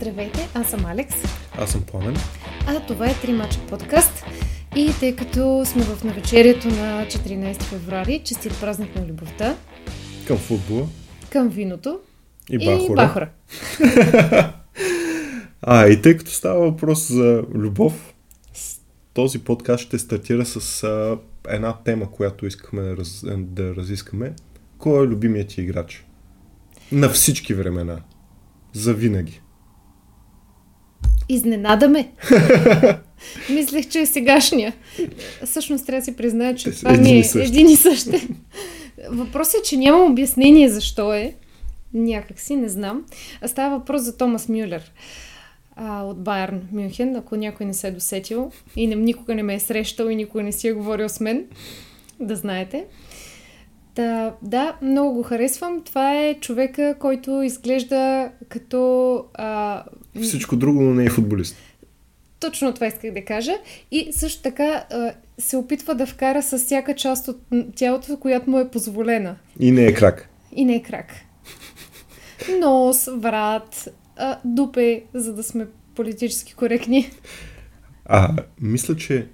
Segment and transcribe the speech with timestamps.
[0.00, 1.14] Здравейте, аз съм Алекс.
[1.58, 2.16] Аз съм Пламен.
[2.66, 4.24] А това е Три мача подкаст.
[4.76, 9.56] И тъй като сме в навечерието на 14 февруари, честит празник на любовта.
[10.26, 10.86] Към футбола.
[11.30, 12.00] Към виното.
[12.50, 12.92] И бахора.
[12.92, 13.30] И бахора.
[15.62, 18.14] а, и тъй като става въпрос за любов,
[19.14, 24.32] този подкаст ще стартира с а, една тема, която искаме да, раз, да разискаме.
[24.78, 26.06] Кой е любимият ти играч?
[26.92, 28.00] На всички времена.
[28.72, 29.40] За винаги.
[31.30, 32.10] Изненадаме.
[33.50, 34.72] Мислех, че е сегашния.
[35.44, 38.08] Всъщност трябва да си призная, че това ми е един и същ.
[39.08, 41.34] Въпросът е, че нямам обяснение защо е.
[41.94, 43.04] Някак си, не знам.
[43.40, 44.92] А става въпрос за Томас Мюлер
[45.76, 49.54] а, от Байерн Мюнхен, ако някой не се е досетил и не, никога не ме
[49.54, 51.44] е срещал и никога не си е говорил с мен,
[52.20, 52.84] да знаете.
[54.00, 55.82] Да, да, много го харесвам.
[55.84, 59.24] Това е човека, който изглежда като...
[59.34, 59.84] А,
[60.22, 61.56] Всичко друго, но не е футболист.
[62.40, 63.52] точно това исках да кажа.
[63.90, 67.40] И също така а, се опитва да вкара с всяка част от
[67.76, 69.36] тялото, която му е позволена.
[69.58, 70.28] И не е крак.
[70.52, 71.06] И не е крак.
[72.60, 77.10] Нос, врат, а, дупе, за да сме политически коректни.
[78.04, 79.26] А, мисля, че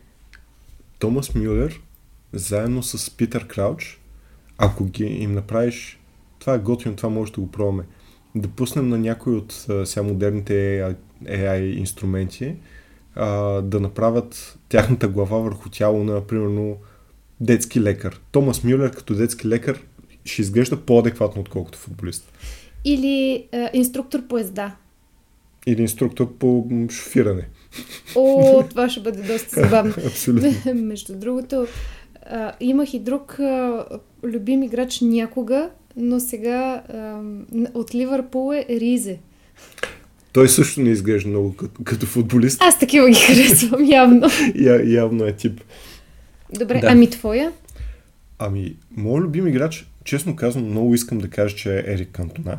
[0.98, 1.80] Томас Мюлер,
[2.32, 4.00] заедно с Питър Крауч,
[4.58, 6.00] ако ги им направиш,
[6.38, 7.82] това е готино, това може да го пробваме,
[8.34, 12.54] да пуснем на някой от сега модерните AI, AI инструменти,
[13.14, 16.76] а, да направят тяхната глава върху тяло на, примерно,
[17.40, 18.20] детски лекар.
[18.32, 19.82] Томас Мюлер като детски лекар
[20.24, 22.32] ще изглежда по-адекватно, отколкото футболист.
[22.84, 24.76] Или а, инструктор по езда.
[25.66, 27.48] Или инструктор по шофиране.
[28.14, 29.94] О, това ще бъде доста забавно.
[30.06, 30.74] Абсолютно.
[30.74, 31.66] Между другото,
[32.30, 33.84] а, имах и друг а,
[34.24, 37.20] любим играч някога, но сега а,
[37.74, 39.18] от Ливърпул е Ризе.
[40.32, 42.62] Той също не изглежда много като, като футболист.
[42.62, 44.26] Аз такива ги харесвам, явно.
[44.54, 45.60] Я, явно е тип.
[46.58, 46.86] Добре, Да.
[46.90, 47.52] ами твоя?
[48.38, 52.58] Ами, моят любим играч, честно казвам, много искам да кажа, че е Ерик Кантона.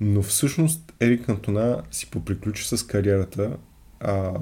[0.00, 3.50] Но всъщност Ерик Кантона си поприключи с кариерата
[4.02, 4.34] а,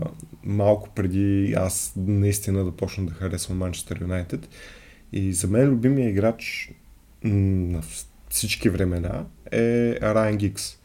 [0.45, 4.49] малко преди аз наистина да почна да харесвам Манчестър Юнайтед.
[5.13, 6.73] И за мен любимия играч
[7.25, 7.83] на
[8.29, 10.77] всички времена е Райан Гикс.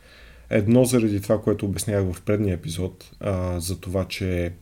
[0.50, 4.54] Едно заради това, което обяснявах в предния епизод, а, за това, че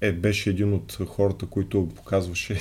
[0.00, 2.58] е, беше един от хората, които показваше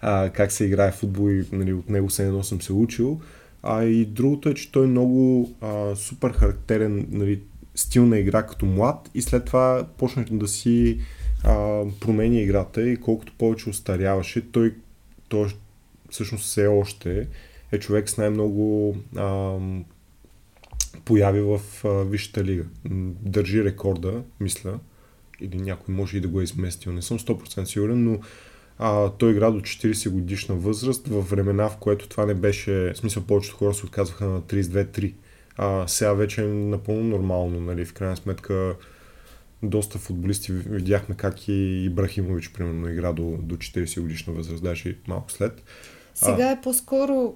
[0.00, 3.20] а, как се играе в футбол и нали, от него се едно съм се учил.
[3.62, 7.40] А и другото е, че той е много а, супер характерен нали,
[7.74, 11.00] стил на игра като млад и след това почна да си
[11.44, 14.74] а, променя играта и колкото повече устаряваше, той,
[15.28, 15.48] той
[16.10, 17.28] всъщност все още
[17.72, 19.56] е човек с най-много а,
[21.04, 22.64] появи в а, Висшата лига.
[23.22, 24.78] Държи рекорда, мисля,
[25.40, 28.18] или някой може и да го е изместил, не съм 100% сигурен, но
[28.78, 32.96] а, той игра до 40 годишна възраст в времена, в което това не беше, в
[32.96, 35.12] смисъл повечето хора се отказваха на 32-3.
[35.56, 38.76] А, сега вече е напълно нормално, нали, в крайна сметка
[39.62, 45.32] доста футболисти видяхме как и Ибрахимович, примерно, игра до, до 40 годишна възраст, даже малко
[45.32, 45.62] след.
[46.14, 47.34] Сега е по-скоро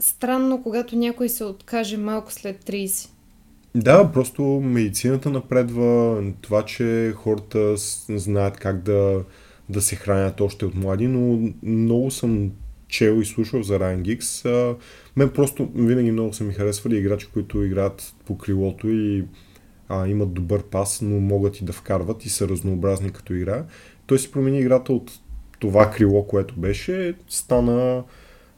[0.00, 3.08] странно, когато някой се откаже малко след 30.
[3.74, 7.74] Да, просто медицината напредва, това, че хората
[8.08, 9.24] знаят как да,
[9.68, 12.50] да се хранят още от млади, но много съм
[12.94, 14.44] чел и слушал за Гикс.
[14.44, 14.76] А,
[15.16, 19.24] мен просто винаги много са ми харесвали играчи, които играят по крилото и
[19.88, 23.64] а, имат добър пас, но могат и да вкарват и са разнообразни като игра.
[24.06, 25.10] Той си промени играта от
[25.58, 28.04] това крило, което беше, стана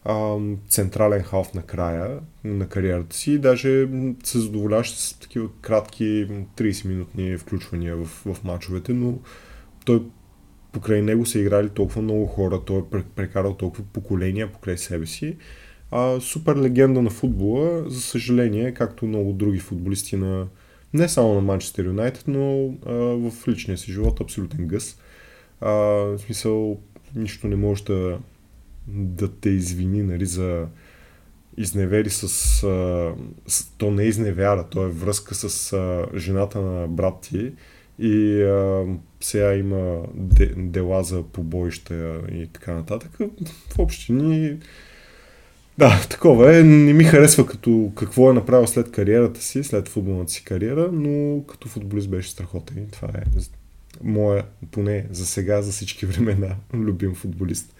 [0.04, 0.36] а,
[0.68, 3.88] централен халф на края на кариерата си даже
[4.24, 9.18] се задоволяваше с такива кратки м, 30-минутни включвания в, в мачовете, но
[9.84, 10.02] той
[10.76, 15.06] покрай него са играли толкова много хора, той е пре- прекарал толкова поколения покрай себе
[15.06, 15.36] си.
[15.90, 20.46] А, супер легенда на футбола, за съжаление, както много други футболисти на
[20.94, 24.98] не само на Манчестър Юнайтед, но а, в личния си живот абсолютен гъс.
[25.60, 26.80] А, в смисъл,
[27.14, 28.18] нищо не може да,
[28.88, 30.66] да те извини нали, за
[31.56, 33.14] изневери с, а,
[33.46, 33.76] с...
[33.78, 37.52] То не изневяра, то е връзка с а, жената на брат ти
[37.98, 38.84] и а,
[39.20, 43.10] сега има де, дела за побоища и така нататък.
[43.74, 44.58] В общини
[45.78, 46.62] да, такова е.
[46.62, 51.42] Не ми харесва като какво е направил след кариерата си, след футболната си кариера, но
[51.42, 52.88] като футболист беше страхотен.
[52.92, 53.22] Това е
[54.02, 57.74] моя, поне за сега, за всички времена, любим футболист.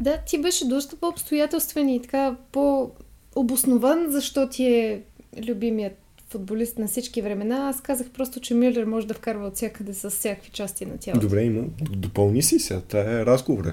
[0.00, 5.02] Да, ти беше доста по-обстоятелствен и така по-обоснован, защо ти е
[5.48, 5.98] любимият
[6.32, 7.68] футболист на всички времена.
[7.68, 11.26] Аз казах просто, че Мюллер може да вкарва от всякъде с всякакви части на тялото.
[11.26, 11.62] Добре, има.
[11.90, 12.80] Допълни си сега.
[12.80, 13.64] Това е разговор.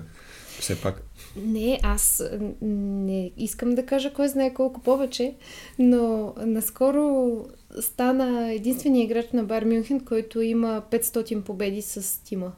[0.60, 1.02] Все пак.
[1.46, 2.24] Не, аз
[2.62, 5.34] не искам да кажа кой знае колко повече,
[5.80, 7.46] но наскоро
[7.82, 12.52] стана единствения играч на Бар Мюнхен, който има 500 победи с тима.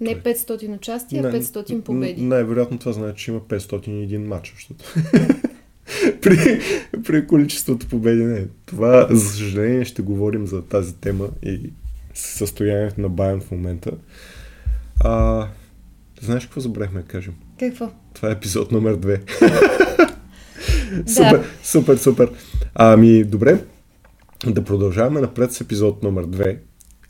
[0.00, 2.22] Не 500 участия, 500 победи.
[2.22, 4.84] Най-вероятно това значи, че има 501 матча, защото...
[6.22, 6.60] при,
[7.06, 8.46] при количеството победи не.
[8.66, 11.72] Това, за съжаление, ще говорим за тази тема и
[12.14, 13.90] състоянието на Байон в момента.
[15.00, 15.46] А,
[16.20, 17.34] знаеш какво забравихме да кажем?
[17.58, 17.90] Какво?
[18.14, 19.20] Това е епизод номер 2.
[21.06, 22.30] супер, супер, супер.
[22.74, 23.64] Ами, добре.
[24.46, 26.58] Да продължаваме напред с епизод номер 2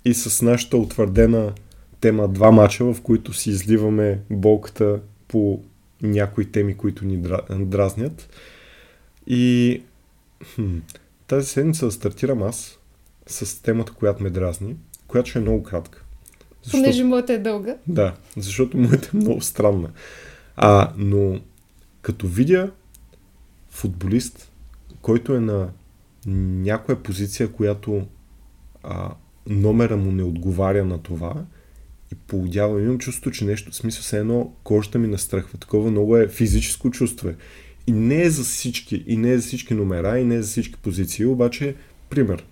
[0.05, 1.53] и с нашата утвърдена
[2.01, 5.63] тема два мача, в които си изливаме болката по
[6.03, 8.29] някои теми, които ни дразнят.
[9.33, 9.83] И
[10.55, 10.79] хм,
[11.27, 12.79] тази седмица стартирам аз
[13.27, 16.05] с темата, която ме дразни, която ще е много кратка.
[16.63, 16.79] Защо...
[16.79, 17.77] Понеже моята е дълга.
[17.87, 19.91] Да, защото моята е много странна.
[20.57, 21.41] А, но
[22.03, 22.71] като видя
[23.71, 24.53] футболист,
[25.03, 25.69] който е на
[26.27, 28.07] някоя позиция, която
[28.83, 29.15] а,
[29.47, 31.45] номера му не отговаря на това
[32.13, 35.59] и поудявам, имам чувство, че нещо, в смисъл се едно кожата ми настръхва.
[35.59, 37.31] Такова много е физическо чувство.
[37.87, 40.49] И не е за всички, и не е за всички номера, и не е за
[40.49, 41.75] всички позиции, обаче,
[42.11, 42.45] пример,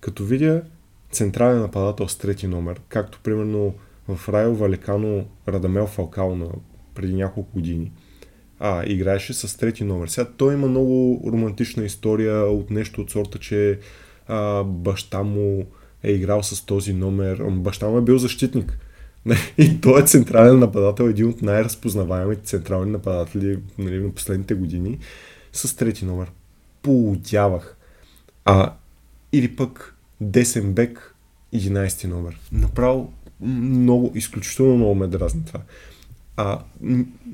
[0.00, 0.62] като видя
[1.10, 3.74] централен нападател с трети номер, както примерно
[4.08, 6.48] в Райо Валекано Радамел Фалкао на
[6.94, 7.92] преди няколко години,
[8.58, 10.08] а, играеше с трети номер.
[10.08, 13.78] Сега той има много романтична история от нещо от сорта, че
[14.28, 15.66] а, баща му
[16.02, 17.42] е играл с този номер.
[17.50, 18.78] Баща му е бил защитник.
[19.58, 24.98] И той е централен нападател, един от най-разпознаваемите централни нападатели нали, на последните години
[25.52, 26.30] с трети номер.
[26.82, 27.76] Поудявах.
[28.44, 28.74] А,
[29.32, 31.14] или пък десен бек,
[31.54, 32.40] 11 номер.
[32.52, 35.60] Направо много, изключително много ме дразни това.
[36.36, 36.58] А,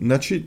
[0.01, 0.45] значи,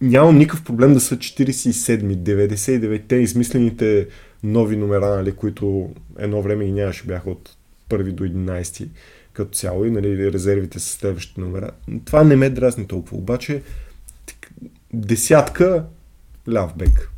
[0.00, 4.08] нямам никакъв проблем да са 47, 99-те измислените
[4.42, 7.56] нови номера, нали, които едно време и нямаше, бяха от
[7.88, 8.88] първи до 11
[9.38, 11.70] като цяло и нали, резервите с следващите номера.
[12.04, 13.16] Това не ме дразни толкова.
[13.16, 13.62] Обаче
[14.92, 15.84] десятка
[16.52, 17.10] ляв бек.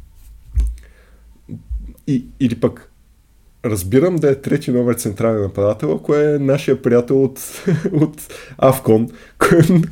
[2.06, 2.90] И, или пък
[3.64, 9.08] разбирам да е трети номер централен нападател, ако е нашия приятел от, от Авкон,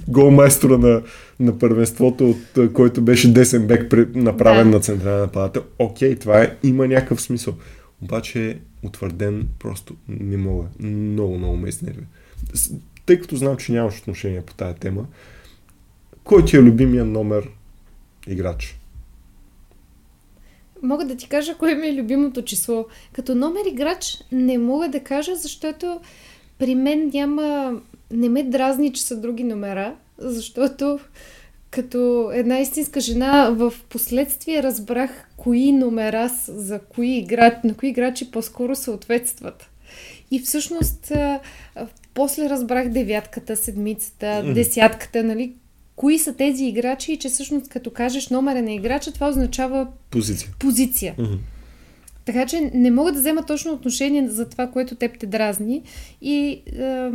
[0.08, 1.02] голмайстора на,
[1.40, 4.76] на първенството, от който беше десен бек направен да.
[4.76, 5.62] на централен нападател.
[5.78, 7.54] Окей, това е, има някакъв смисъл.
[8.02, 10.64] Обаче утвърден просто не мога.
[10.80, 12.02] Много, много ме изнервя.
[13.06, 15.06] Тъй като знам, че нямаш отношение по тази тема,
[16.24, 17.48] кой ти е любимия номер
[18.26, 18.78] играч?
[20.82, 22.86] Мога да ти кажа кое ми е любимото число.
[23.12, 26.00] Като номер играч не мога да кажа, защото
[26.58, 27.80] при мен няма...
[28.10, 30.98] Не ме дразни, че са други номера, защото
[31.70, 38.30] като една истинска жена в последствие разбрах кои номера за кои играч, на кои играчи
[38.30, 39.70] по-скоро съответстват.
[40.30, 41.12] И всъщност
[42.18, 45.52] после разбрах девятката, седмицата, десятката, нали,
[45.96, 50.50] кои са тези играчи и че всъщност като кажеш номера на играча, това означава позиция.
[50.58, 51.14] позиция.
[51.18, 51.38] Mm-hmm.
[52.24, 55.82] Така че не мога да взема точно отношение за това, което теб те дразни.
[56.22, 57.10] И, е,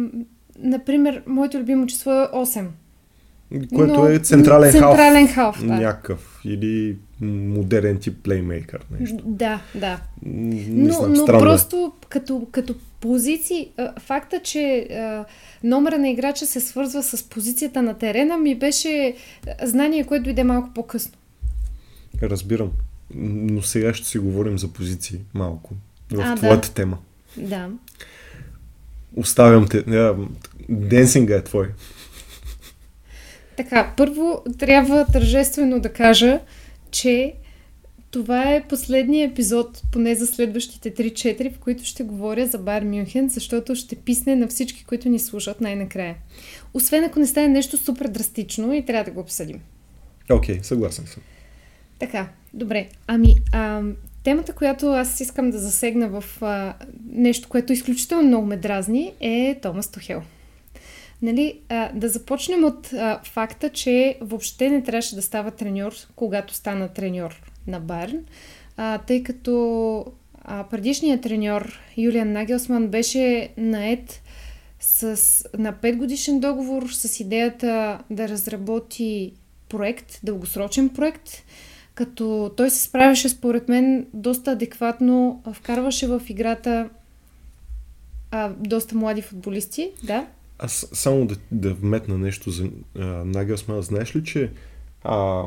[0.60, 2.66] например, моето любимо число е 8.
[3.76, 5.56] Което Но, е централен, централен халф.
[5.56, 5.74] халф да.
[5.74, 6.42] Някакъв.
[6.46, 8.86] Или модерен тип плеймейкър.
[9.00, 9.24] Нещо.
[9.26, 10.00] Да, да.
[10.26, 13.70] Не но, знам, но просто като, като позиции,
[14.00, 14.88] факта, че
[15.64, 19.16] номера на играча се свързва с позицията на терена ми беше
[19.64, 21.14] знание, което дойде малко по-късно.
[22.22, 22.72] Разбирам.
[23.16, 25.74] Но сега ще си говорим за позиции малко.
[26.12, 26.74] В а, твоята да.
[26.74, 26.98] тема.
[27.38, 27.70] Да.
[29.16, 29.84] Оставям те.
[30.70, 31.68] Денсинга е твой.
[33.58, 36.40] Така, първо трябва тържествено да кажа,
[36.92, 37.34] че
[38.14, 43.30] това е последният епизод, поне за следващите 3-4, в които ще говоря за Бар Мюнхен,
[43.30, 46.16] защото ще писне на всички, които ни слушат най-накрая.
[46.74, 49.62] Освен ако не стане нещо супер драстично и трябва да го обсъдим.
[50.32, 51.24] Окей, okay, съгласен съм.
[52.00, 52.88] Така, добре.
[53.08, 53.82] Ами, а,
[54.24, 56.74] темата, която аз искам да засегна в а,
[57.12, 60.22] нещо, което изключително много ме дразни, е Томас Тухел.
[61.22, 66.54] Нали, а, да започнем от а, факта, че въобще не трябваше да става треньор, когато
[66.54, 68.18] стана треньор на Барн,
[68.78, 70.06] а, тъй като
[70.42, 74.22] а, предишният треньор Юлиан Нагелсман беше наед
[74.80, 75.06] с,
[75.58, 79.34] на 5 годишен договор с идеята да разработи
[79.70, 81.30] проект, дългосрочен проект,
[81.96, 86.90] като той се справяше според мен доста адекватно, вкарваше в играта
[88.32, 90.28] а, доста млади футболисти, да.
[90.60, 92.70] Аз само да, да вметна нещо за
[93.26, 93.82] Нагелсман.
[93.82, 94.52] Знаеш ли, че
[95.04, 95.44] а,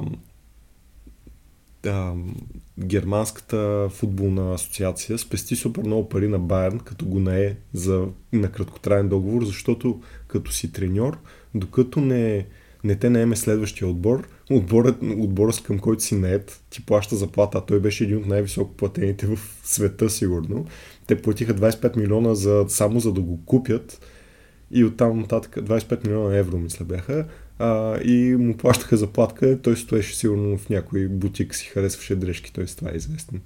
[2.79, 9.09] германската футболна асоциация спести супер много пари на Байерн, като го нае за, на краткотраен
[9.09, 11.19] договор, защото като си треньор,
[11.55, 12.47] докато не,
[12.85, 17.61] не те наеме следващия отбор, отборът, отборът към който си наед ти плаща заплата, а
[17.61, 20.67] той беше един от най-високо платените в света, сигурно.
[21.07, 24.01] Те платиха 25 милиона за, само за да го купят
[24.71, 27.27] и оттам нататък 25 милиона евро, мисля, бяха.
[27.59, 32.67] А, и му плащаха заплатка, той стоеше сигурно в някой бутик, си харесваше дрежки, т.е.
[32.67, 33.39] това е известно.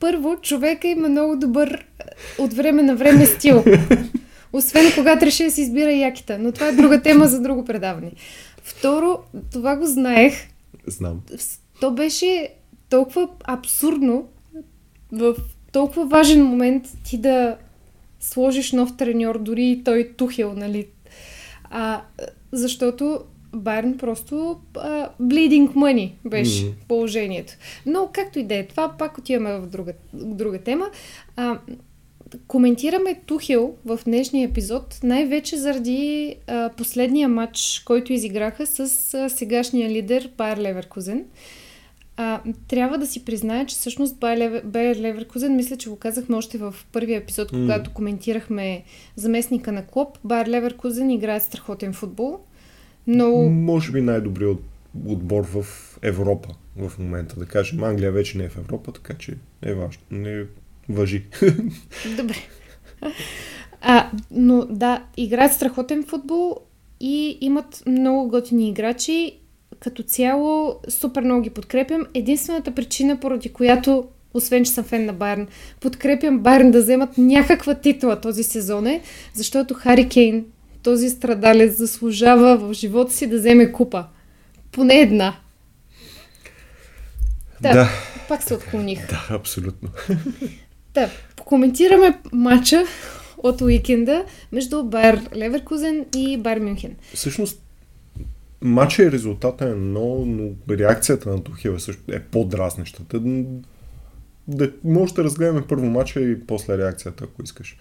[0.00, 1.86] Първо, човека има много добър
[2.38, 3.64] от време на време стил.
[4.52, 6.38] Освен когато реши да си избира яките.
[6.38, 8.12] Но това е друга тема за друго предаване.
[8.62, 9.18] Второ,
[9.52, 10.34] това го знаех.
[10.86, 11.20] Знам.
[11.80, 12.48] То беше
[12.90, 14.28] толкова абсурдно
[15.12, 15.34] в
[15.72, 17.56] толкова важен момент ти да
[18.20, 20.86] сложиш нов треньор, дори и той тухел, нали?
[21.70, 22.02] А,
[22.52, 23.20] защото
[23.54, 26.74] Байерн просто а, bleeding money беше mm-hmm.
[26.88, 27.52] положението.
[27.86, 30.90] Но както и да е, това пак отиваме в друга, друга тема.
[31.36, 31.58] А,
[32.46, 38.80] коментираме Тухел в днешния епизод най-вече заради а, последния матч, който изиграха с
[39.14, 41.24] а, сегашния лидер Байер Леверкузен.
[42.16, 44.16] А, трябва да си призная, че всъщност
[44.64, 47.60] Байер Леверкузен, мисля, че го казахме още в първия епизод, mm.
[47.60, 48.84] когато коментирахме
[49.16, 50.18] заместника на Клоп.
[50.24, 52.38] Байер Леверкузен играе страхотен футбол.
[53.06, 53.30] Но...
[53.50, 54.58] Може би най-добрият
[55.06, 55.64] отбор в
[56.02, 57.38] Европа в момента.
[57.38, 60.02] Да кажем, Англия вече не е в Европа, така че е важно.
[60.10, 60.44] Не
[60.88, 61.24] въжи.
[62.16, 62.36] Добре.
[63.80, 66.56] А, но да, играят страхотен футбол
[67.00, 69.38] и имат много готини играчи.
[69.82, 72.06] Като цяло, супер много ги подкрепям.
[72.14, 75.46] Единствената причина, поради която, освен че съм фен на Байрн,
[75.80, 79.02] подкрепям Байрн да вземат някаква титла този сезон е,
[79.34, 80.44] защото Хари Кейн,
[80.82, 84.04] този страдалец, заслужава в живота си да вземе купа.
[84.72, 85.36] Поне една.
[87.60, 87.88] Да, да.
[88.28, 89.08] пак се отклоних.
[89.10, 89.88] Да, абсолютно.
[90.94, 91.10] Да,
[91.44, 92.84] коментираме матча
[93.38, 96.96] от уикенда между Байер Леверкузен и Байер Мюнхен.
[97.14, 97.61] Всъщност,
[98.62, 103.20] матча и резултата е много, но реакцията на Тухел е, също, е по-дразнещата.
[104.48, 107.76] Да, може да разгледаме първо матча и после реакцията, ако искаш.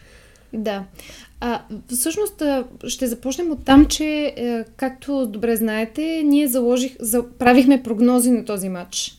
[0.54, 0.84] Да.
[1.40, 2.44] А, всъщност
[2.88, 8.46] ще започнем от там, че, е, както добре знаете, ние заложих, за, правихме прогнози на
[8.46, 9.18] този матч.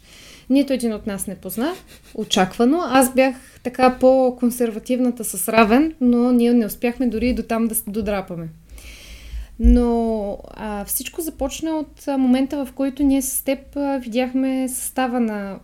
[0.50, 1.72] Нито един от нас не позна,
[2.14, 2.80] очаквано.
[2.82, 8.48] Аз бях така по-консервативната с равен, но ние не успяхме дори до там да додрапаме.
[9.60, 13.58] Но а, всичко започна от момента, в който ние с теб
[14.00, 15.58] видяхме състава на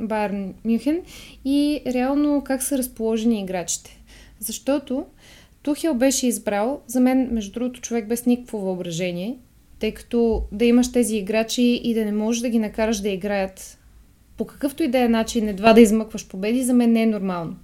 [0.00, 0.32] Бар,
[0.64, 1.00] Мюхен
[1.44, 3.98] и реално как са разположени играчите.
[4.40, 5.06] Защото
[5.62, 9.38] Тухел беше избрал, за мен, между другото, човек без никакво въображение,
[9.78, 13.78] тъй като да имаш тези играчи и да не можеш да ги накараш да играят
[14.36, 17.56] по какъвто и да е начин, едва да измъкваш победи, за мен не е нормално.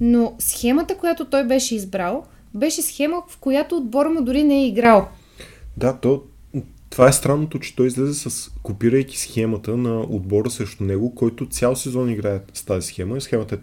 [0.00, 2.24] Но схемата, която той беше избрал,
[2.56, 5.08] беше схема, в която отбора му дори не е играл.
[5.76, 6.22] Да, то,
[6.90, 11.76] това е странното, че той излезе с копирайки схемата на отбора срещу него, който цял
[11.76, 13.20] сезон играе с тази схема.
[13.20, 13.58] Схемата е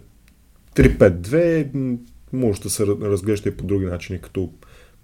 [0.82, 1.98] 3-5-2,
[2.32, 4.50] може да се разглежда и по други начини, като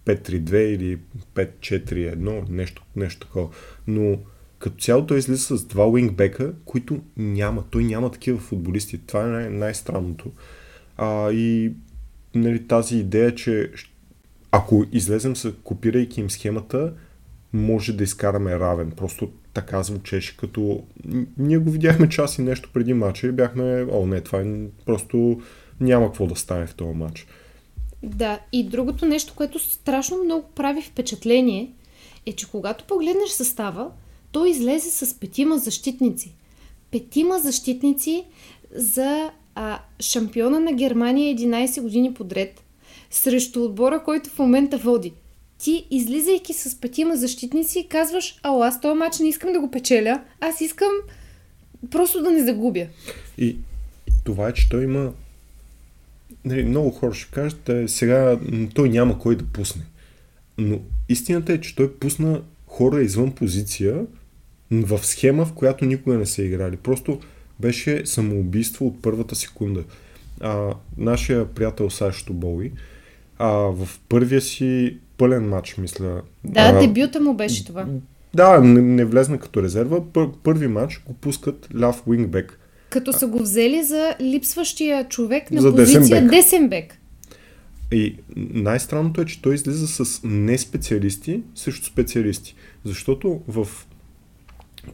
[0.07, 0.99] 5-3-2 или
[1.35, 3.49] 5-4-1, нещо, нещо такова.
[3.87, 4.19] Но
[4.59, 7.65] като цяло той излиза с два уингбека, които няма.
[7.71, 8.99] Той няма такива футболисти.
[8.99, 10.31] Това е най- най-странното.
[10.97, 11.73] А, и
[12.35, 13.71] нали, тази идея, че
[14.53, 16.93] ако излезем с копирайки им схемата,
[17.53, 18.91] може да изкараме равен.
[18.91, 20.83] Просто така звучеше, като
[21.39, 24.45] ние го видяхме час и нещо преди матча и бяхме, о не, това е
[24.87, 25.41] просто
[25.81, 27.27] няма какво да стане в този матч.
[28.03, 31.73] Да, и другото нещо, което страшно много прави впечатление,
[32.27, 33.91] е, че когато погледнеш състава,
[34.33, 36.35] той излезе с петима защитници.
[36.91, 38.25] Петима защитници
[38.75, 42.63] за а, шампиона на Германия 11 години подред
[43.11, 45.13] срещу отбора, който в момента води.
[45.59, 50.23] Ти, излизайки с петима защитници, казваш, ало, аз този матч не искам да го печеля,
[50.41, 50.93] аз искам
[51.91, 52.87] просто да не загубя.
[53.39, 53.57] И
[54.25, 55.13] това е, че той има
[56.45, 58.39] нали, много хора ще кажат, е, сега
[58.75, 59.83] той няма кой да пусне.
[60.59, 60.79] Но
[61.09, 64.05] истината е, че той пусна хора извън позиция,
[64.71, 66.77] в схема, в която никога не са играли.
[66.77, 67.21] Просто
[67.61, 69.85] беше самоубийство от първата секунда.
[70.41, 72.73] А, нашия приятел Сашто Боли
[73.39, 76.23] а, в първия си пълен матч, мисля.
[76.45, 77.87] Да, а, дебюта му беше това.
[78.35, 80.13] Да, не, не влезна като резерва.
[80.13, 82.59] Пър, първи матч го пускат ляв уингбек.
[82.91, 86.31] Като са го взели за липсващия човек на За позиция бек.
[86.31, 86.99] десен бек.
[87.93, 92.55] И най-странното е, че той излиза с не специалисти срещу специалисти.
[92.85, 93.69] Защото в,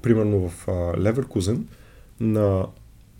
[0.02, 0.68] примерно в
[0.98, 1.66] Леверкузен,
[2.20, 2.66] на,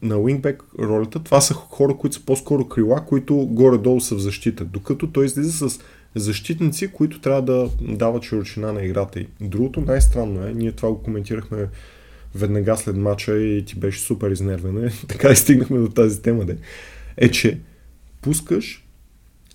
[0.02, 4.64] на уингбек ролята, това са хора, които са по-скоро крила, които горе-долу са в защита.
[4.64, 5.78] Докато той излиза с
[6.14, 9.20] защитници, които трябва да дават широчина на играта.
[9.20, 11.68] И другото най-странно е, ние това го коментирахме
[12.34, 16.56] веднага след мача и ти беше супер изнервена, така и стигнахме до тази тема, де,
[17.16, 17.58] е, че
[18.22, 18.86] пускаш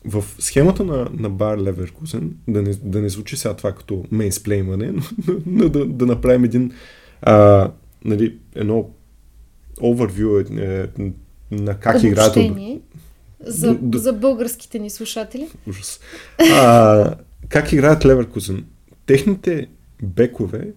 [0.05, 4.91] в схемата на, на Бар Леверкузен, да не, да не звучи сега това като мейнсплеймане,
[5.27, 6.71] но, но да, да направим един
[7.21, 7.71] а,
[8.05, 8.89] нали, едно
[9.81, 11.11] overview е, е,
[11.53, 12.31] на как играят.
[12.31, 12.79] от- Обобщение
[13.39, 15.47] за, Д- д- за българските ни слушатели.
[15.67, 15.99] Ужас.
[16.51, 17.15] А,
[17.49, 18.65] как играят Леверкузен?
[19.05, 19.67] Техните
[20.03, 20.67] бекове,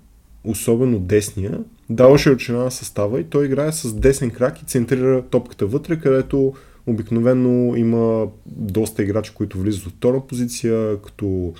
[0.45, 1.59] особено десния,
[1.91, 6.55] дава широчина на състава и той играе с десен крак и центрира топката вътре, където
[6.87, 11.55] обикновено има доста играчи, които влизат от втора позиция, като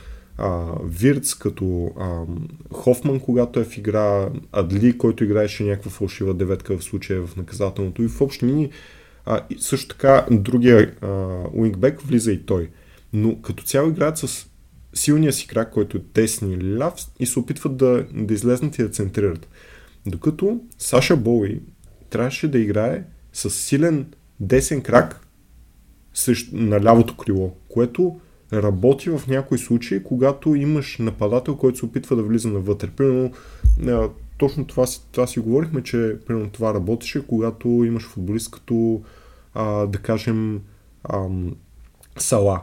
[0.85, 2.23] Вирц, като а,
[2.73, 8.03] Хофман, когато е в игра, Адли, който играеше някаква фалшива деветка в случая в наказателното
[8.03, 8.71] и в общи линии
[9.27, 11.09] а, и също така другия а,
[11.53, 12.71] уингбек влиза и той.
[13.13, 14.47] Но като цяло играят с
[14.95, 18.83] силния си крак, който е десен или ляв и се опитват да, да излезнат и
[18.83, 19.49] да центрират.
[20.07, 21.61] Докато Саша Боуи
[22.11, 24.07] трябваше да играе с силен
[24.41, 25.27] десен крак
[26.15, 28.21] срещу, на лявото крило, което
[28.53, 32.91] работи в някои случаи, когато имаш нападател, който се опитва да влиза навътре.
[32.97, 33.33] Примерно,
[33.87, 34.09] а,
[34.39, 39.03] точно това си, това си говорихме, че примерно това работеше, когато имаш футболист като,
[39.55, 40.61] а, да кажем,
[41.13, 41.57] ам,
[42.19, 42.61] Сала,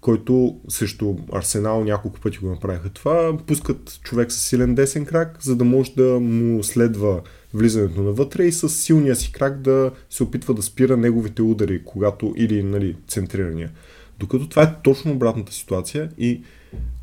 [0.00, 3.38] който срещу Арсенал няколко пъти го направиха това.
[3.46, 7.20] Пускат човек с силен десен крак, за да може да му следва
[7.54, 12.34] влизането навътре и с силния си крак да се опитва да спира неговите удари, когато
[12.36, 13.70] или нали, центрирания.
[14.18, 16.42] Докато това е точно обратната ситуация и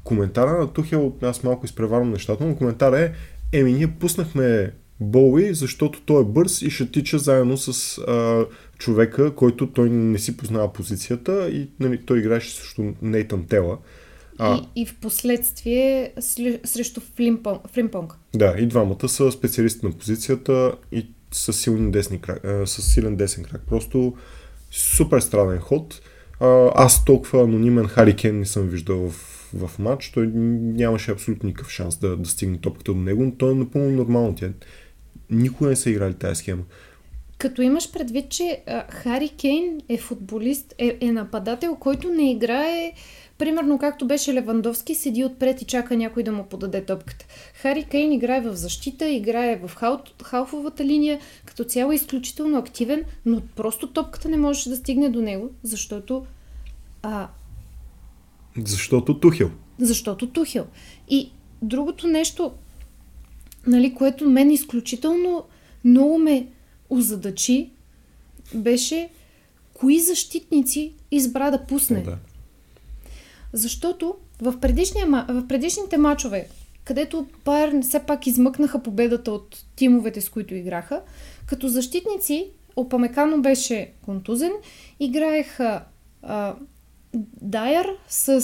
[0.04, 3.14] коментара на Тухел, аз малко изпреварвам нещата, но коментара е,
[3.52, 8.46] еми ние пуснахме Боуи, защото той е бърз и ще тича заедно с а,
[8.78, 13.78] човека, който той не си познава позицията и нали, той играеше срещу Нейтан Тела.
[14.38, 16.14] А, И, и в последствие
[16.66, 17.62] срещу Флимпонг.
[17.72, 18.14] Флимпонг.
[18.36, 23.44] Да, и двамата са специалисти на позицията и с, силен десни крак, с силен десен
[23.44, 23.62] крак.
[23.70, 24.16] Просто
[24.72, 26.02] супер странен ход.
[26.76, 29.14] Аз толкова анонимен Харикен не съм виждал в,
[29.54, 30.12] в матч.
[30.12, 33.90] Той нямаше абсолютно никакъв шанс да, да стигне топката до него, но той е напълно
[33.90, 34.36] нормално.
[34.36, 34.50] Тя,
[35.30, 36.64] никога не са играли тази схема.
[37.38, 42.92] Като имаш предвид, че а, Хари Кейн е футболист, е, е нападател, който не играе,
[43.38, 47.26] примерно както беше Левандовски, седи отпред и чака някой да му подаде топката.
[47.54, 53.04] Хари Кейн играе в защита, играе в хал, халфовата линия, като цяло е изключително активен,
[53.26, 56.26] но просто топката не можеше да стигне до него, защото
[57.04, 57.28] а,
[58.58, 59.52] Защото Тухел.
[59.80, 60.68] защото Тухел.
[61.10, 62.52] И другото нещо,
[63.68, 65.44] нали, което мен изключително
[65.84, 66.48] много ме
[66.90, 67.70] озадачи,
[68.54, 69.10] беше
[69.74, 72.02] кои защитници избра да пусне.
[72.02, 72.18] Да.
[73.54, 74.52] Защото в,
[75.30, 76.48] в предишните мачове,
[76.84, 81.02] където Байерн все пак измъкнаха победата от тимовете, с които играха,
[81.46, 84.52] като защитници Опамекано беше контузен,
[85.00, 85.84] играеха
[86.22, 86.56] а,
[87.42, 88.44] Дайер с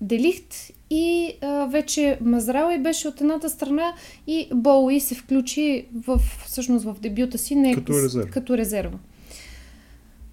[0.00, 0.54] Делихт
[0.90, 3.94] и а, вече Мазрауи беше от едната страна
[4.26, 8.30] и Боуи се включи в, всъщност в дебюта си не, Като резерва.
[8.30, 8.98] като резерва.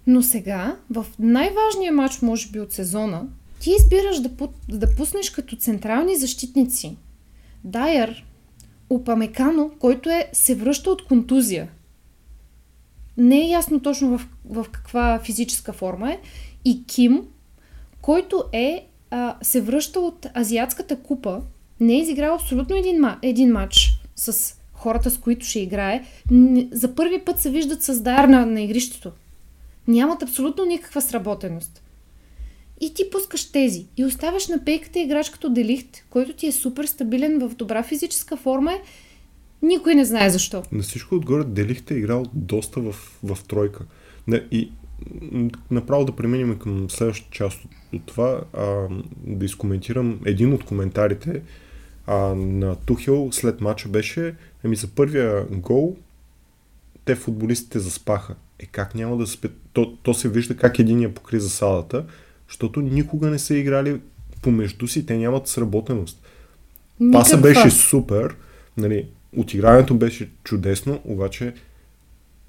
[0.06, 3.26] Но сега, в най-важния матч, може би от сезона,
[3.60, 4.30] ти избираш да,
[4.68, 6.96] да пуснеш като централни защитници
[7.64, 8.24] Дайер,
[8.90, 11.68] Опамекано, който е, се връща от контузия.
[13.16, 16.18] Не е ясно точно в, в каква физическа форма е.
[16.64, 17.22] И Ким,
[18.02, 21.40] който е, а, се връща от Азиатската купа,
[21.80, 26.04] не е изиграл абсолютно един, един матч с хората, с които ще играе.
[26.72, 29.12] За първи път се виждат с Дайер на, на игрището.
[29.88, 31.82] Нямат абсолютно никаква сработеност.
[32.80, 36.84] И ти пускаш тези и оставяш на пейката играч като Делихт, който ти е супер
[36.84, 38.72] стабилен в добра физическа форма.
[39.62, 40.62] Никой не знае защо.
[40.72, 42.92] На всичко отгоре Делихте е играл доста в,
[43.22, 43.84] в тройка.
[44.50, 44.70] И
[45.70, 48.88] направо да преминем към следващата част от, от това, а,
[49.26, 51.42] да изкоментирам един от коментарите
[52.06, 54.34] а, на Тухел след мача беше,
[54.64, 55.96] ами за първия гол
[57.04, 58.34] те футболистите заспаха.
[58.58, 59.48] Е как няма да спе...
[59.72, 62.04] То, то се вижда как единия покри засадата,
[62.48, 64.00] защото никога не са играли
[64.42, 66.22] помежду си, те нямат сработеност.
[67.12, 67.62] Паса Никаква.
[67.62, 68.34] беше супер,
[68.76, 71.54] нали, отиграването беше чудесно, обаче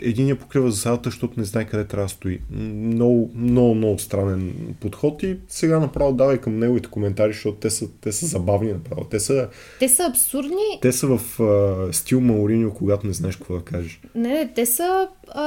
[0.01, 2.39] един я покрива засадата, защото не знае къде трябва да стои.
[2.51, 7.87] Много, много, много странен подход и сега направо давай към неговите коментари, защото те са,
[8.01, 9.03] те са забавни направо.
[9.03, 9.49] Те са,
[9.79, 10.79] Те са абсурдни.
[10.81, 14.01] те са в а, стил Мауриньо, когато не знаеш какво да кажеш.
[14.15, 15.43] Не, не, те са а,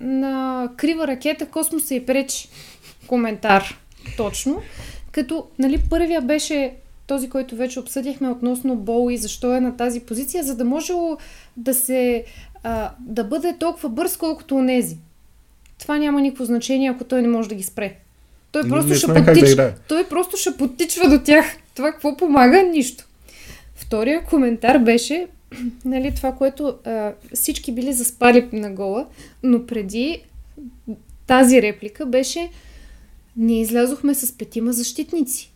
[0.00, 2.48] на крива ракета, космоса и пречи.
[3.06, 3.78] Коментар.
[4.16, 4.62] Точно.
[5.12, 6.74] Като, нали, първия беше
[7.08, 10.92] този, който вече обсъдихме относно Бол и защо е на тази позиция, за да може
[11.56, 12.24] да се
[12.62, 14.96] а, да бъде толкова бърз, колкото онези.
[15.78, 17.96] Това няма никакво значение, ако той не може да ги спре.
[18.52, 21.46] Той просто, ще, как да той просто ще подтичва до тях.
[21.74, 22.62] Това какво помага?
[22.62, 23.04] Нищо.
[23.74, 25.26] Втория коментар беше
[25.84, 29.06] нали, това, което а, всички били заспали на гола,
[29.42, 30.22] но преди
[31.26, 32.50] тази реплика беше
[33.36, 35.52] ние излязохме с петима защитници.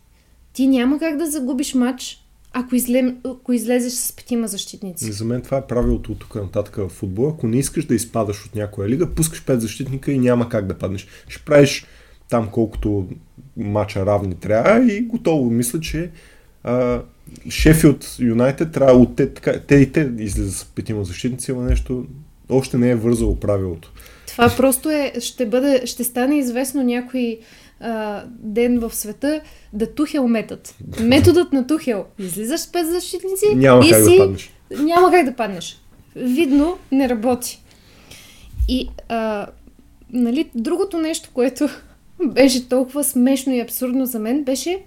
[0.53, 2.19] Ти няма как да загубиш матч,
[2.53, 3.15] ако, изле...
[3.23, 5.11] ако излезеш с петима защитници.
[5.11, 7.29] За мен това е правилото от тук нататък в футбола.
[7.29, 10.77] Ако не искаш да изпадаш от някоя лига, пускаш пет защитника и няма как да
[10.77, 11.07] паднеш.
[11.27, 11.85] Ще правиш
[12.29, 13.07] там колкото
[13.57, 15.49] мача равни трябва и готово.
[15.49, 16.11] Мисля, че
[16.63, 17.01] а,
[17.49, 22.05] Шефилд Юнайтед трябва от те, така, те и те излизат с петима защитници, но нещо
[22.49, 23.91] още не е вързало правилото.
[24.27, 27.39] Това просто е, ще бъде, ще стане известно някой
[27.83, 29.41] а, ден в света
[29.73, 30.61] да Тухел метод.
[31.01, 32.05] Методът на Тухел.
[32.19, 34.17] Излизаш с пет защитници Няма и как си...
[34.17, 34.51] да паднеш.
[34.79, 35.81] Няма как да паднеш.
[36.15, 37.61] Видно не работи.
[38.67, 39.47] И а,
[40.13, 41.69] нали, другото нещо, което
[42.25, 44.79] беше толкова смешно и абсурдно за мен, беше